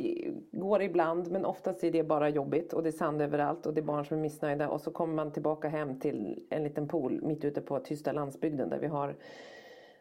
[0.53, 3.81] går ibland men oftast är det bara jobbigt och det är sand överallt och det
[3.81, 7.21] är barn som är missnöjda och så kommer man tillbaka hem till en liten pool
[7.23, 9.15] mitt ute på tysta landsbygden där vi har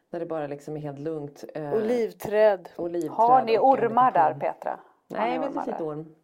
[0.09, 1.43] där det bara liksom är helt lugnt.
[1.53, 2.69] Eh, Olivträd.
[2.77, 4.33] olivträd Har ni ormar där.
[4.33, 4.79] Petra?
[5.09, 5.87] Har Nej, vet ormar inte där?
[5.87, 6.15] orm.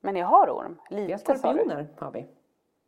[0.00, 0.76] Men ni har orm?
[0.90, 1.38] Vi har Lite sa du?
[1.38, 2.26] skorpioner har vi.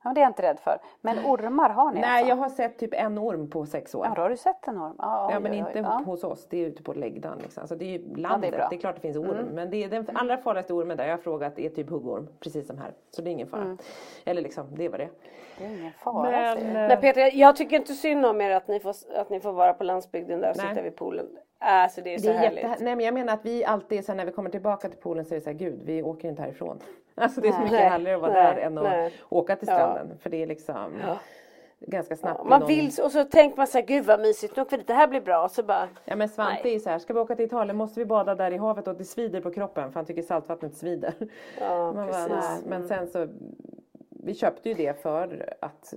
[0.04, 0.78] Ja, det är jag inte rädd för.
[1.00, 2.28] Men ormar har ni Nej, alltså?
[2.28, 4.06] jag har sett typ en orm på sex år.
[4.06, 4.94] Ja, då har du sett en orm?
[4.98, 5.68] Ja, Ja oj, men oj, oj.
[5.68, 6.02] inte Ja.
[6.06, 7.38] hos oss, det är ute på läggdan.
[7.38, 7.60] Liksom.
[7.60, 8.58] Alltså, det är ju landet, bra.
[8.60, 8.70] Mm.
[8.70, 9.46] det, är klart det finns orm.
[9.52, 12.28] Men det är den allra farligaste ormen där jag har frågat är typ huggorm.
[12.40, 12.92] Precis som här.
[13.10, 13.62] Så det är ingen fara.
[13.62, 13.78] Mm.
[14.24, 15.08] Eller liksom, det var det.
[15.58, 16.30] Det är ingen fara.
[16.30, 16.64] Men, du.
[16.64, 19.72] Nej Petra, jag tycker inte synd om er att ni får, att ni får vara
[19.74, 20.68] på landsbygden där och Nej.
[20.68, 21.26] sitta vid poolen.
[21.64, 22.62] Alltså det är så det är härligt.
[22.64, 22.84] jätte...
[22.84, 25.34] Nej men jag menar att vi alltid sen när vi kommer tillbaka till poolen så
[25.34, 26.78] är det så här, gud vi åker inte härifrån.
[27.14, 29.12] Alltså det är så mycket Nej, härligare att vara nej, där än att nej.
[29.28, 29.74] åka till Ja.
[29.74, 30.18] stranden.
[30.18, 30.92] För det är liksom
[31.80, 32.40] ganska snabbt.
[32.44, 34.86] Ja, man någon- vill och så tänker man så här, gud vad mysigt, vi dit,
[34.86, 35.48] det här blir bra.
[35.48, 36.74] Så bara, Ja men Svante Nej.
[36.74, 38.94] är så här, ska vi åka till Italien måste vi bada där i havet och
[38.96, 41.14] det svider på kroppen för han tycker saltvattnet svider.
[41.60, 42.28] ja bara, precis.
[42.30, 42.60] nej.
[42.66, 43.28] Men sen så,
[44.24, 45.94] vi köpte ju det för att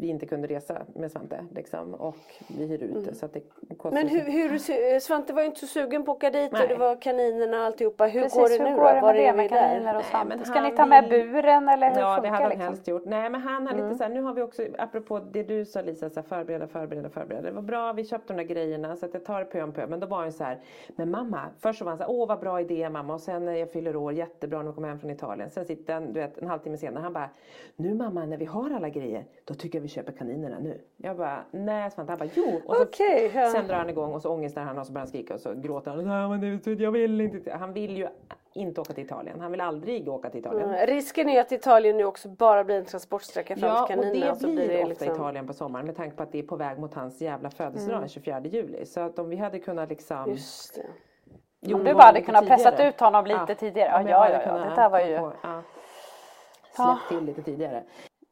[0.00, 2.16] vi inte kunde resa med Svante liksom, och
[2.58, 3.40] vi hyr ut det så att det
[3.76, 6.58] kostar Men hur, hur, Svante var ju inte så sugen på att åka dit och
[6.58, 6.68] Nej.
[6.68, 8.06] det var kaninerna och alltihopa.
[8.06, 8.94] Hur Precis, går det hur nu går då?
[8.94, 10.28] det Var med det med kaniner och Nej, svamp?
[10.28, 12.66] men Ska ni ta med vill- buren eller hur Ja det funkar hade han liksom?
[12.68, 13.04] helst gjort.
[13.04, 15.80] Nej men han har lite så här, nu har vi också, apropå det du sa
[15.82, 17.42] Lisa, så här, förbereda, förbereda, förbereda.
[17.42, 19.72] Det var bra, vi köpte de där grejerna så att jag tar det pö om
[19.72, 19.86] pö.
[19.86, 20.58] Men då var han så här,
[20.96, 23.14] men mamma, först så var han så här, åh vad bra idé mamma.
[23.14, 25.50] Och sen när jag fyller år, jättebra när vi kommer hem från Italien.
[25.50, 27.30] Sen sitter han, du vet, en halvtimme senare, han bara,
[27.76, 30.80] nu mamma när vi har alla grejer, då tycker jag vi köper kaninerna nu.
[30.96, 32.60] Jag bara, nej Svante, han bara, jo.
[32.66, 33.50] Och så Okej, ja.
[33.50, 35.54] Sen drar han igång och så ångestar han och så börjar han skrika och så
[35.54, 36.04] gråter han.
[36.04, 37.52] Nej men det, jag vill inte.
[37.52, 38.08] Han vill ju
[38.52, 39.40] inte åka till Italien.
[39.40, 40.68] Han vill aldrig åka till Italien.
[40.68, 44.04] Mm, Risken är att Italien nu också bara blir en transportsträcka fram Ja, till och
[44.04, 44.32] kaninerna.
[44.32, 45.12] det så blir det ofta liksom...
[45.12, 48.00] Italien på sommaren med tanke på att det är på väg mot hans jävla födelsedag
[48.00, 48.86] den 24 juli.
[48.86, 50.30] Så att om vi hade kunnat liksom...
[50.30, 50.86] Just det.
[51.60, 52.88] Jo, Om du bara hade kunnat pressat tidigare.
[52.88, 53.88] ut honom lite tidigare.
[53.90, 54.40] Ja, jag ja, ja, hade ja.
[54.50, 55.10] kunnat Det där var ju...
[55.12, 55.62] ja, Ja.
[56.76, 57.82] Släppt till lite tidigare.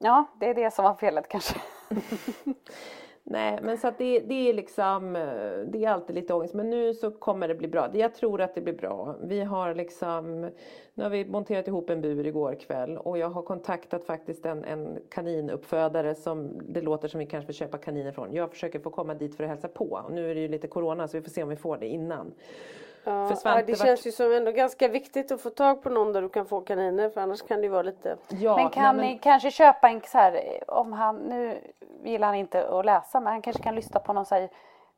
[0.04, 1.60] Ja, det är det som var felet kanske.
[3.24, 5.22] Nej men så att det, det är liksom eh,
[5.66, 7.90] Det är alltid lite ångest men nu så kommer det bli bra.
[7.92, 9.16] Jag tror att det blir bra.
[9.22, 10.50] Vi har liksom
[10.94, 14.64] Nu har vi monterat ihop en bur igår kväll och jag har kontaktat faktiskt en,
[14.64, 18.32] en kaninuppfödare som det låter som vi kanske vill köpa kaniner från.
[18.32, 20.02] Jag försöker få komma dit för att hälsa på.
[20.04, 21.86] Och nu är det ju lite corona så vi får se om vi får det
[21.86, 22.34] innan.
[23.04, 25.82] Ja, För Svante ja, det vart- känns ju som ändå ganska viktigt att få tag
[25.82, 28.16] på någon där du kan få kaniner för annars kan det ju vara lite...
[28.28, 31.58] Ja, men kan nej, ni kanske köpa en så här, om han, nu
[32.04, 34.48] gillar han inte att läsa men han kanske kan lyssna på någon så här,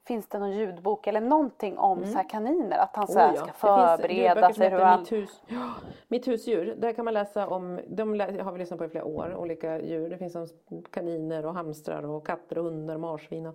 [0.07, 2.79] finns det någon ljudbok eller någonting om så här kaniner?
[2.79, 3.43] Att han så här, Oh ja.
[3.43, 5.01] ska förbereda sig hur han...
[5.01, 5.71] Mitt, hus, ja,
[6.09, 6.75] mitt husdjur.
[6.79, 10.11] Där kan man läsa om, de har vi lyssnat på i flera år, olika djur.
[10.11, 10.47] Det finns som
[10.91, 13.47] kaniner och hamstrar och katter och hundar och marsvin.
[13.47, 13.55] Och,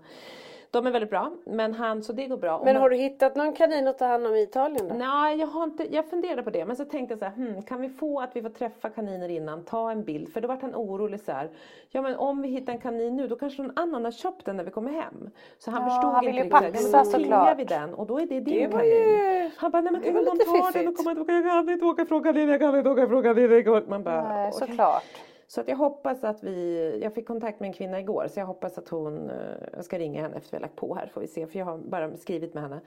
[0.71, 2.61] De är väldigt bra, men han, så det går bra.
[2.65, 4.95] Men Och har du hittat någon kanin att ta hand om i Italien då?
[4.95, 7.61] Nej, jag, har inte, jag funderade på det men så tänkte jag så här, hmm,
[7.63, 10.33] kan vi få att vi får träffa kaniner innan, ta en bild?
[10.33, 11.49] För då vart han orolig så här,
[11.89, 14.57] ja men om vi hittar en kanin nu då kanske någon annan har köpt den
[14.57, 15.29] när vi kommer hem.
[15.59, 17.21] Så han Ja, förstod han inte riktigt, paxa ja, men då såklart.
[17.21, 18.89] tingar vi den och då är det din Det kanin.
[18.89, 21.69] ju- Han bara, nej men tänk om någon tar den och kommer tillbaka, jag kan
[21.73, 23.83] inte åka från kanin, jag kan inte åka från kanin.
[23.89, 24.67] Man bara, Nej, okej.
[24.67, 25.03] såklart.
[25.51, 28.45] Så att jag hoppas att vi, jag fick kontakt med en kvinna igår så jag
[28.45, 29.31] hoppas att hon,
[29.73, 31.65] jag ska ringa henne efter vi har lagt på här får vi se för jag
[31.65, 32.81] har bara skrivit med henne.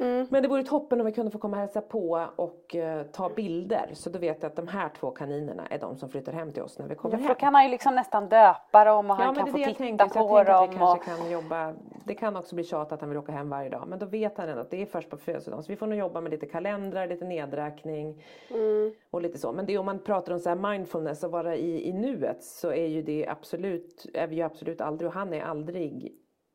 [0.00, 0.26] Mm.
[0.30, 3.28] Men det vore toppen om vi kunde få komma och hälsa på och eh, ta
[3.28, 6.52] bilder så då vet jag att de här två kaninerna är de som flyttar hem
[6.52, 7.34] till oss när vi kommer Ja, för hem.
[7.34, 9.74] då kan han ju liksom nästan döpa dem och Ja han men kan få titta
[9.74, 10.82] tänker, så jag på tänker att vi dem.
[10.82, 11.02] Och...
[11.04, 11.74] kanske kan jobba,
[12.04, 14.38] det kan också bli tjat att han vill åka hem varje dag men då vet
[14.38, 16.46] han ändå att det är först på födelsedagen så vi får nog jobba med lite
[16.46, 18.92] kalendrar, lite nedräkning Mm.
[19.10, 19.52] och lite så.
[19.52, 22.42] Men det är om man pratar om så här mindfulness och vara i, i nuet
[22.44, 26.12] så är ju det absolut, är vi ju absolut aldrig och han är aldrig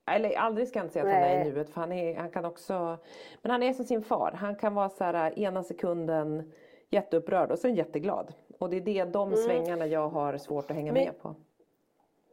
[0.07, 1.51] eller aldrig ska jag inte säga att han är i Nej.
[1.51, 2.97] nuet för han, är, han kan också
[3.41, 4.31] Men han är som sin far.
[4.31, 6.51] Han kan vara så här ena sekunden
[6.89, 8.33] jätteupprörd och sen jätteglad.
[8.59, 11.35] Och det är det, de svängarna jag har svårt att hänga Men- med på.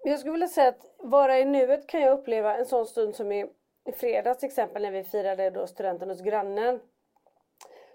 [0.05, 3.33] Jag skulle vilja säga att vara i nuet kan jag uppleva en sån stund som
[3.33, 3.47] i,
[3.85, 6.81] i fredags till exempel när vi firade då studenten hos grannen.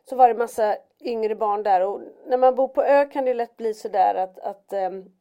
[0.09, 3.34] Så var det massa yngre barn där och när man bor på ö kan det
[3.34, 5.11] lätt bli sådär att, att ehm,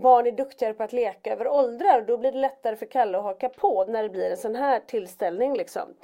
[0.00, 3.18] barn är duktigare på att leka över åldrar och då blir det lättare för Kalle
[3.18, 5.94] att haka på när det blir en sån här tillställning liksom.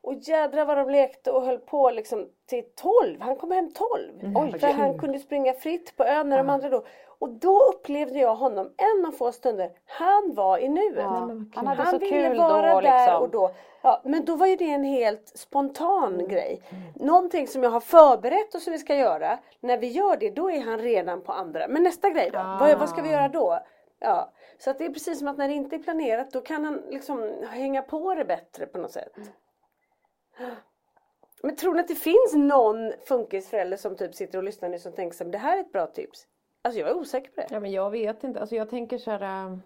[0.00, 3.20] Och jädra vad de lekte och höll på liksom till 12.
[3.20, 4.36] Han kom hem 12.
[4.36, 6.84] Oj, för han kunde springa fritt på ön när de andra då.
[7.18, 9.70] Och då upplevde jag honom en av få stunder.
[9.86, 10.96] Han var i nuet.
[10.96, 13.22] Ja, han hade Han så ville kul vara då där liksom.
[13.22, 13.50] och då.
[13.82, 16.28] Ja, men då var ju det en helt spontan Mm.
[16.28, 16.62] grej.
[16.94, 19.38] Någonting som jag har förberett och som vi ska göra.
[19.60, 21.68] När vi gör det då är han redan på andra.
[21.68, 22.38] Men nästa grej då?
[22.38, 23.58] Vad, vad ska vi göra då?
[24.00, 26.64] Ja, så att det är precis som att när det inte är planerat då kan
[26.64, 29.12] han liksom hänga på det bättre på något sätt.
[31.42, 34.92] Men tror ni att det finns någon funkisförälder som typ sitter och lyssnar nu som
[34.92, 36.26] tänker som det här är ett bra tips?
[36.68, 37.46] Alltså jag är osäker på det.
[37.50, 39.22] Ja men jag vet inte, alltså jag tänker så här.
[39.22, 39.56] äh,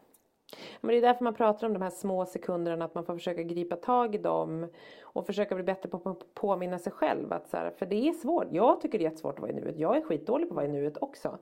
[0.80, 3.42] Men det är därför man pratar om de här små sekunderna, att man får försöka
[3.42, 4.66] gripa tag i dem
[5.02, 7.32] och försöka bli bättre på att påminna sig själv.
[7.32, 9.54] Att så här, för det är svårt, jag tycker det är jättesvårt att vara i
[9.54, 9.78] nuet.
[9.78, 11.38] Jag är skitdålig på att vara i nuet också.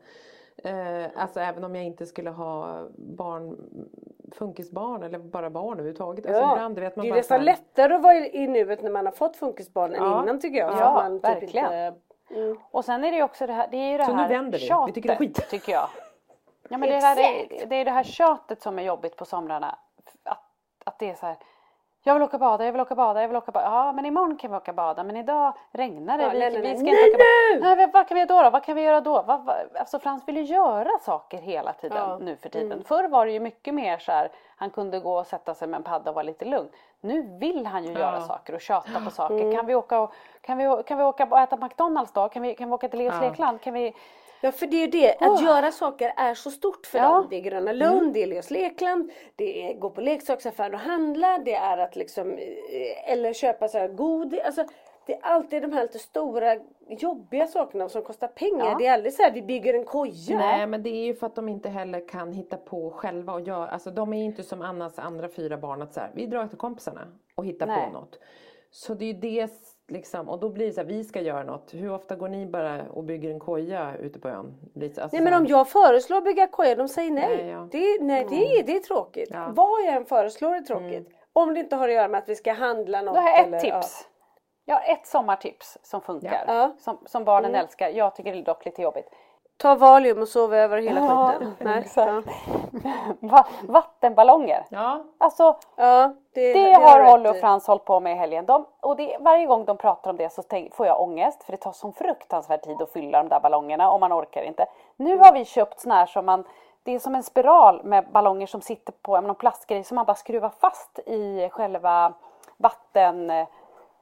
[0.65, 3.57] Eh, alltså även om jag inte skulle ha barn,
[4.33, 6.27] funkisbarn eller bara barn överhuvudtaget.
[6.27, 9.07] Alltså Ja, ibland, vet man det är nästan lättare att vara i, nuet när man
[9.07, 10.23] har fått funkisbarn än Ja.
[10.23, 10.73] innan tycker jag.
[10.73, 11.65] Ja, man typ verkligen.
[11.65, 12.01] Inte,
[12.31, 12.59] mm.
[12.71, 14.29] Och sen är det ju också det här, det är ju det Så nu här
[14.29, 14.65] vänder vi.
[14.65, 15.49] Vi tjatet, tycker det är skit.
[15.51, 15.89] tycker jag.
[16.69, 19.25] Ja men det, är det, här, det är det här tjatet som är jobbigt på
[19.25, 19.79] somrarna.
[20.25, 20.39] Att,
[20.85, 21.37] att det är så här,
[22.03, 23.67] jag vill åka bada, jag vill åka bada, jag vill åka bada.
[23.67, 26.25] Ja men imorgon kan vi åka bada, men idag regnar det.
[26.25, 26.93] Ja, vi, nej, vi ska nej.
[26.93, 27.69] inte åka Nej, bada.
[27.69, 28.43] Nej, men vad kan vi göra då?
[28.43, 28.51] då?
[28.51, 29.23] Vad kan vi göra då?
[29.27, 29.57] Vad, vad?
[29.75, 32.19] Alltså Frans vill ju göra saker hela tiden Ja.
[32.21, 32.85] nu för tiden.
[32.85, 35.79] Förr var det ju mycket mer så här, han kunde gå och sätta sig med
[35.79, 36.69] en padda och vara lite lugn.
[37.01, 39.53] Nu vill han ju göra saker och tjata på saker.
[39.57, 42.29] Kan vi åka och, kan vi, kan vi åka och äta McDonalds då?
[42.29, 43.29] Kan vi, kan vi åka till Leos Ja.
[43.29, 43.61] lekland?
[43.61, 43.95] Kan vi...
[44.43, 47.09] Ja för det är ju det, att göra saker är så stort för Ja.
[47.09, 47.27] dem.
[47.31, 51.39] Det är Gröna Lund, det är Leos Lekland, det är gå på leksaksaffären och handla,
[51.39, 54.41] det är att liksom, eh, eller köpa så här godis.
[54.45, 54.65] Alltså,
[55.07, 56.57] det är alltid de här lite stora
[56.89, 58.67] jobbiga sakerna som kostar pengar.
[58.67, 58.77] Ja.
[58.79, 60.39] Det är aldrig så här vi bygger en koja.
[60.39, 63.41] Nej men det är ju för att de inte heller kan hitta på själva och
[63.41, 66.47] göra, alltså de är inte som Annas andra fyra barn att så här, vi drar
[66.47, 67.01] till kompisarna
[67.35, 67.87] och hittar Nej.
[67.87, 68.19] på något.
[68.71, 69.49] Så det är ju det
[69.91, 71.75] liksom, och då blir det så här, vi ska göra något.
[71.75, 74.55] Hur ofta går ni bara och bygger en koja ute på ön?
[74.75, 77.37] Det Alltså Nej men om jag föreslår bygga koja, de säger nej.
[77.37, 77.69] Nej, ja.
[77.73, 79.29] Det, nej det, är, det är tråkigt.
[79.33, 79.43] Ja.
[79.43, 79.55] Mm.
[79.55, 81.09] Vad jag än föreslår är tråkigt.
[81.33, 83.15] Om det inte har att göra med att vi ska handla något.
[83.15, 84.09] Då har jag ett eller, tips.
[84.65, 86.45] Jag har ett sommartips som funkar.
[86.47, 86.65] Ja.
[86.65, 86.77] Mm.
[86.79, 87.89] Som, som barnen älskar.
[87.89, 89.09] Jag tycker det är dock lite jobbigt.
[89.61, 91.55] Ta Valium och sov över hela Ja, skiten.
[91.59, 91.89] Nej.
[91.97, 92.23] Ja.
[93.21, 94.67] Va, vattenballonger.
[94.69, 97.41] Ja, Alltså Ja, det, det, har har rätt och.
[97.41, 98.47] Frans hållit på med i helgen.
[98.47, 101.53] De, och det, varje gång de pratar om det så tänk, får jag ångest för
[101.53, 104.67] det tar sån fruktansvärd tid att fylla de där ballongerna och man orkar inte.
[104.97, 106.45] Nu har vi köpt såna här som man
[106.83, 110.15] det är som en spiral med ballonger som sitter på en plastgrej som man bara
[110.15, 112.13] skruvar fast i själva
[112.57, 113.47] vatten...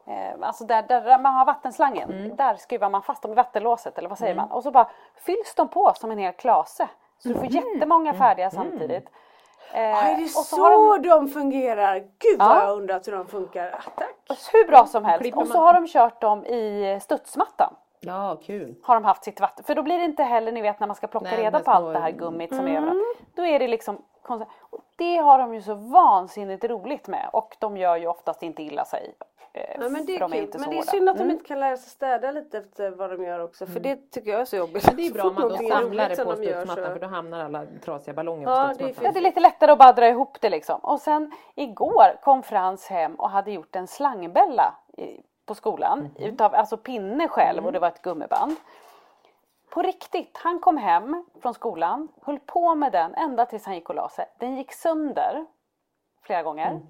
[0.09, 2.36] Eh, alltså där, där man har vattenslangen, Mm.
[2.36, 4.50] där skruvar man fast dem i vattenlåset eller vad säger man?
[4.50, 6.88] Och så bara fylls de på som en hel klase.
[7.18, 9.09] Så du får jättemånga färdiga samtidigt.
[9.72, 9.96] Eh, Mm.
[9.96, 11.28] Är det och så, har de- de...
[11.28, 11.94] fungerar?
[11.98, 12.62] Gud vad Ja.
[12.64, 13.66] jag undrat hur de funkar.
[13.78, 14.38] Ah, tack.
[14.52, 15.36] hur bra som helst.
[15.36, 17.74] Och så har de kört dem i studsmattan.
[18.00, 18.74] ja kul.
[18.82, 19.64] Har de haft sitt vatten.
[19.64, 21.70] För då blir det inte heller, ni vet när man ska plocka Nej, reda på
[21.70, 22.76] allt det här gummit som är Mm.
[22.84, 23.18] överallt.
[23.36, 24.48] Då är det liksom konstigt.
[24.96, 27.28] Det har de ju så vansinnigt roligt med.
[27.32, 29.14] Och de gör ju oftast inte illa sig
[29.80, 30.40] Ja, men det är de kul.
[30.42, 31.34] inte men det är synd att de Mm.
[31.34, 33.66] inte kan lära sig städa lite efter vad de gör också.
[33.66, 34.86] För det tycker jag är så jobbigt.
[34.86, 36.92] Men det är bra om man då samlar det på som de gör studsmattan så-
[36.92, 39.12] för då hamnar alla trasiga ballonger på Ja, det är studsmattan.
[39.12, 40.80] Det är lite lättare att bara dra ihop det liksom.
[40.80, 46.09] Och sen igår kom Frans hem och hade gjort en slangbella i, på skolan.
[46.18, 48.56] Utav alltså pinne själv och det var ett gummiband.
[49.70, 53.88] På riktigt, han kom hem från skolan, höll på med den ända tills han gick
[53.88, 54.26] och la sig.
[54.38, 55.46] Den gick sönder
[56.22, 56.80] flera gånger.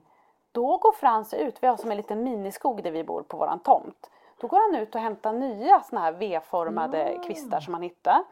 [0.52, 3.58] Då går Frans ut, vi har som en liten miniskog där vi bor på våran
[3.58, 4.10] tomt.
[4.40, 8.24] Då går han ut och hämtar nya såna här V-formade kvistar som han hittar.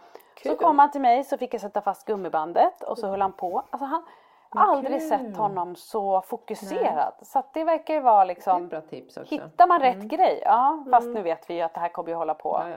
[0.43, 3.33] Så kom han till mig så fick jag sätta fast gummibandet och så höll han
[3.33, 3.63] på.
[3.71, 4.05] Alltså han
[4.51, 5.09] har aldrig kul.
[5.09, 7.15] sett honom så fokuserad.
[7.23, 8.71] Så att det verkar ju vara liksom.
[9.25, 12.15] Hittar man rätt grej, ja fast nu vet vi ju att det här kommer ju
[12.15, 12.63] hålla på.
[12.63, 12.77] Ja, ja.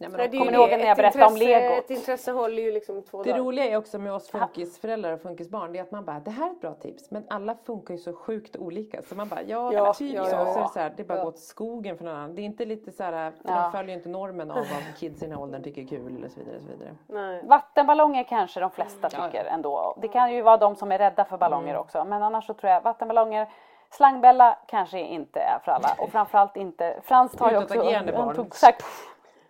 [0.00, 0.56] Ja, men det Kommer ni det.
[0.56, 1.78] ihåg när jag berättade om legot?
[1.84, 3.42] Ett intresse håller ju liksom två Det dagar.
[3.44, 6.46] roliga är också med oss funkisföräldrar och funkisbarn, det är att man bara, det här
[6.46, 9.02] är ett bra tips, men alla funkar ju så sjukt olika.
[9.02, 10.30] Så man bara, ja, Ja, typ ja, så.
[10.36, 10.44] ja.
[10.52, 11.22] så är det, så här, det är bara Ja.
[11.22, 12.34] gå åt skogen för någon annan.
[12.34, 13.62] Det är inte lite så här, för Ja.
[13.62, 16.16] de följer ju inte normen av vad kids i den här åldern tycker är kul
[16.16, 16.56] eller så vidare.
[16.56, 16.94] Och så vidare.
[17.06, 17.42] Nej.
[17.46, 19.98] Vattenballonger kanske de flesta tycker ändå.
[20.02, 21.80] Det kan ju vara de som är rädda för ballonger Mm.
[21.80, 22.04] också.
[22.04, 23.48] Men annars så tror jag vattenballonger,
[23.90, 25.88] slangbella kanske inte är för alla.
[25.98, 27.74] Och framförallt inte, Frans tar ju också...
[28.16, 28.34] Barn.
[28.34, 28.84] tog sagt,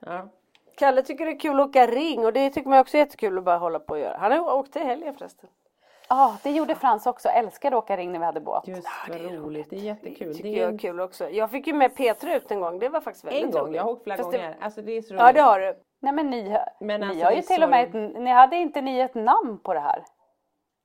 [0.07, 0.28] Ja.
[0.76, 3.38] Kalle tycker det är kul att åka ring och det tycker man också är jättekul
[3.38, 4.16] att bara hålla på och göra.
[4.18, 5.48] Han har åkt i helgen förresten.
[6.09, 7.28] Ja, det gjorde Frans också.
[7.28, 8.68] Älskade att åka ring när vi hade båt.
[8.68, 10.34] Just vad roligt, det är jättekul.
[10.36, 11.30] tycker Det är jag är kul också.
[11.30, 12.78] Jag fick ju med Petra ut en gång.
[12.78, 13.76] Det var faktiskt väldigt en gång, roligt.
[13.76, 14.57] jag har åkt flera Fast det- gånger.
[14.61, 15.20] Alltså det är så roligt.
[15.26, 15.74] Ja det har du.
[16.00, 18.30] Nej men ni, Men ni alltså, har det ju till så- och med ett, ni
[18.30, 20.05] hade inte ni ett namn på det här?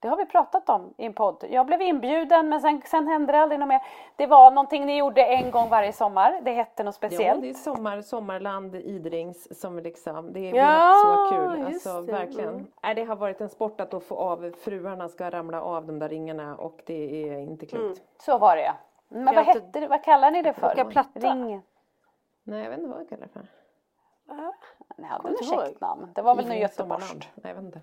[0.02, 1.46] Det har vi pratat om i en podd.
[1.50, 3.82] Jag blev inbjuden men sen, sen hände det aldrig något mer.
[4.16, 6.40] Det var någonting ni gjorde en gång varje sommar.
[6.42, 7.42] Det hette något Ja, speciellt.
[7.42, 11.66] det är sommar, sommarland Idrings som liksom, det är, Ja, haft så kul.
[11.66, 12.12] Alltså det.
[12.12, 12.50] verkligen.
[12.50, 12.68] Mm.
[12.84, 16.00] Nej, det har varit en sport att då få av, fruarna ska ramla av de
[16.00, 18.02] där ringarna och det är inte klokt.
[18.22, 18.74] Så var det ja.
[19.08, 20.72] Men vad Jag hette vad kallar ni det för?
[20.72, 21.20] Åka platta.
[21.20, 21.62] Ring.
[22.44, 23.48] Nej, jag vet inte vad jag kallar det för.
[24.98, 26.12] Ni hade ett käckt namn.
[26.16, 27.26] Det var väl nu sommarland.
[27.36, 27.82] Nej, jag vet inte.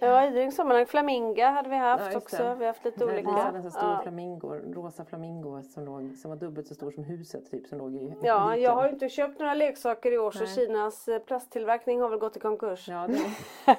[0.00, 0.88] Ja, Idrings sommarland.
[0.88, 2.36] Flaminga hade vi haft Ja, också.
[2.36, 3.30] Vi har haft lite olika.
[3.30, 4.00] Vi hade en stor ja.
[4.02, 7.78] flamingo, en rosa flamingo som, låg, som var dubbelt så stor som huset typ som
[7.78, 8.62] låg i Ja, viken.
[8.62, 10.48] jag har inte köpt några leksaker i år så Nej.
[10.48, 12.88] Kinas eh, plasttillverkning har väl gått i konkurs.
[12.88, 13.76] Ja, det...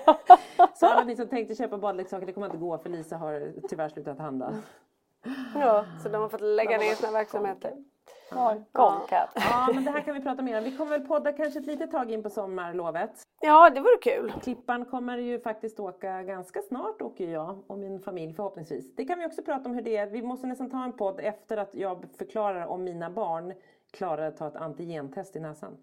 [0.76, 3.90] så alla ni som tänkte köpa badleksaker, det kommer inte gå för Lisa har tyvärr
[3.90, 4.54] slutat handla.
[5.56, 7.74] Ja, så de har fått lägga ner sina verksamheter.
[8.32, 9.30] Oj, Golkat.
[9.36, 10.64] Ja, men det här kan vi prata mer om.
[10.64, 13.12] Vi kommer väl podda kanske ett litet tag in på sommarlovet.
[13.42, 14.34] Ja, det vore kul.
[14.42, 18.96] Klippan kommer ju faktiskt åka ganska snart åker jag och min familj förhoppningsvis.
[18.96, 20.08] Det kan vi också prata om hur det är.
[20.08, 23.54] Vi måste nästan ta en podd efter att jag förklarar om mina barn
[23.92, 25.78] klarar att ta ett antigentest i näsan.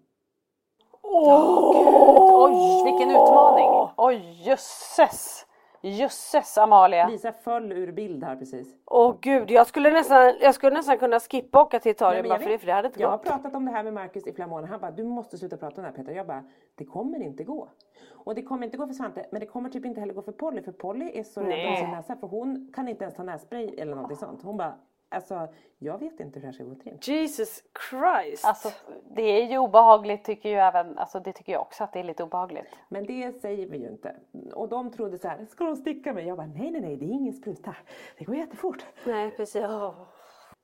[1.01, 3.89] Oj, vilken utmaning.
[3.97, 5.45] Oj, jösses.
[5.85, 7.07] Jösses Amalia.
[7.07, 8.75] Lisa föll ur bild här precis.
[8.85, 12.49] Åh gud, jag skulle, nästan, jag skulle nästan kunna skippa åka till Italien bara för
[12.49, 13.25] det, för det hade inte Jag har gått.
[13.27, 14.67] pratat om det här med Marcus i flera månader.
[14.67, 16.11] Han bara, du måste sluta prata om det här Peter.
[16.11, 16.43] Jag bara,
[16.75, 17.69] det kommer inte gå.
[18.11, 20.31] Och det kommer inte gå för Svante, men det kommer typ inte heller gå för
[20.31, 20.61] Polly.
[20.61, 22.15] För Polly är så rädd om sin näsa.
[22.15, 24.43] För hon kan inte ens ta nässpray eller någonting sånt.
[24.43, 24.73] Hon bara,
[25.13, 25.47] alltså
[25.79, 26.97] jag vet inte hur det här ska gå till.
[27.01, 28.45] Jesus Christ.
[28.45, 28.69] Alltså
[29.15, 32.03] det är ju obehagligt tycker ju även, alltså det tycker jag också att det är
[32.03, 32.67] lite obehagligt.
[32.89, 34.15] Men det säger vi ju inte.
[34.53, 36.27] Och de trodde så här, ska de sticka mig?
[36.27, 37.75] Jag bara, nej nej nej, det är ingen spruta.
[38.17, 38.85] Det går jättefort.
[39.05, 39.63] Nej, precis.
[39.65, 39.93] Åh.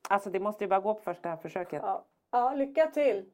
[0.09, 1.81] Alltså det måste ju bara gå på första försöket.
[1.83, 2.05] Ja.
[2.31, 3.25] ja, lycka till.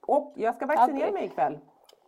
[0.00, 1.12] Och jag ska vaccinera Okej.
[1.12, 1.58] mig ikväll.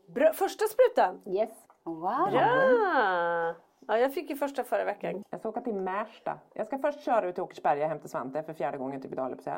[0.06, 1.22] Bra, första sprutan?
[1.26, 1.50] Yes.
[1.84, 2.28] Wow.
[2.32, 3.54] Ja.
[3.88, 5.24] Ja, jag fick ju första förra veckan.
[5.30, 6.38] Jag ska åka till Märsta.
[6.52, 9.44] Jag ska först köra ut till Åkersberga hem till Svante för fjärde gången typ idag
[9.44, 9.50] på.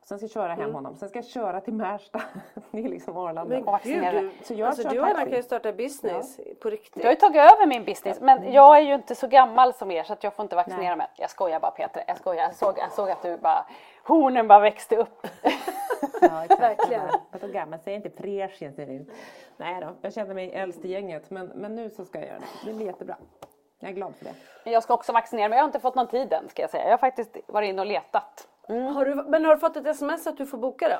[0.00, 0.96] Och sen ska jag köra hem honom.
[0.96, 2.22] Sen ska jag köra till Märsta.
[2.70, 3.44] det är liksom Arlanda.
[3.44, 4.20] Men Och vaccinera.
[4.20, 6.96] gud, du, Så jag alltså, du och Anna kan ju starta business på riktigt.
[6.96, 9.90] Jag har ju tagit över min business men jag är ju inte så gammal som
[9.90, 10.96] er så att jag får inte vaccinera Nej.
[10.96, 11.06] mig.
[11.16, 12.42] Jag skojar bara Peter, jag skojar.
[12.42, 13.66] Jag såg, jag såg att du bara,
[14.06, 15.26] hornen bara växte upp.
[16.20, 16.62] Ja, exakt.
[16.62, 17.02] Verkligen.
[17.30, 19.06] Jag Så gammal, säg inte fräsch jag.
[19.56, 21.30] Nej då, jag kände mig äldst i gänget.
[21.30, 22.70] Men, men nu så ska jag göra det.
[22.70, 23.16] Det blir jättebra.
[23.80, 24.70] Jag är glad för det.
[24.70, 26.84] Jag ska också vaccinera mig, jag har inte fått någon tid än ska jag säga.
[26.84, 28.48] Jag har faktiskt varit inne och letat.
[28.68, 30.96] Har du, men har du fått ett sms att du får boka då?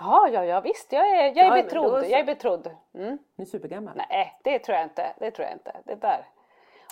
[0.00, 2.04] Ja, ja, ja visst, jag är, jag Ja, är men betrodd.
[2.04, 2.70] Jag är betrodd.
[2.94, 3.18] Mm.
[3.36, 4.02] Nu är supergammal.
[4.08, 5.12] Nej, det tror jag inte.
[5.18, 5.76] Det tror jag inte.
[5.84, 6.28] Det där.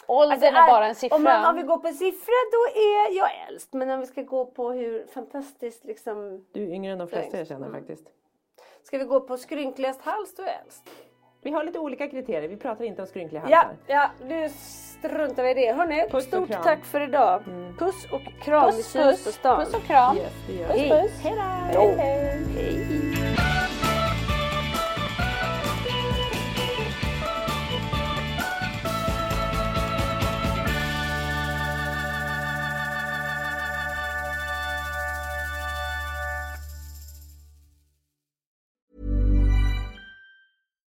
[0.07, 1.17] Åldern Alltså, är bara en siffra.
[1.17, 3.73] Om, man, om vi går på siffra då är jag äldst.
[3.73, 6.47] Men om vi ska gå på hur fantastiskt liksom.
[6.53, 8.07] Du är yngre än de flesta jag känner faktiskt.
[8.83, 10.91] Ska vi gå på skrynkligast hals då är jag äldst.
[11.43, 12.49] Vi har lite olika kriterier.
[12.49, 13.77] Vi pratar inte om skrynkliga Ja, halsar.
[13.87, 15.73] ja, nu struntar vi i det.
[15.73, 17.43] Hörni, Puss stort tack för idag.
[17.79, 19.65] Puss och kram puss, puss, stan.
[19.65, 20.17] puss och kram.
[20.17, 21.21] Yes, Puss, puss.
[21.23, 21.35] Hej
[21.75, 21.81] då.
[21.81, 22.98] Hej, hej.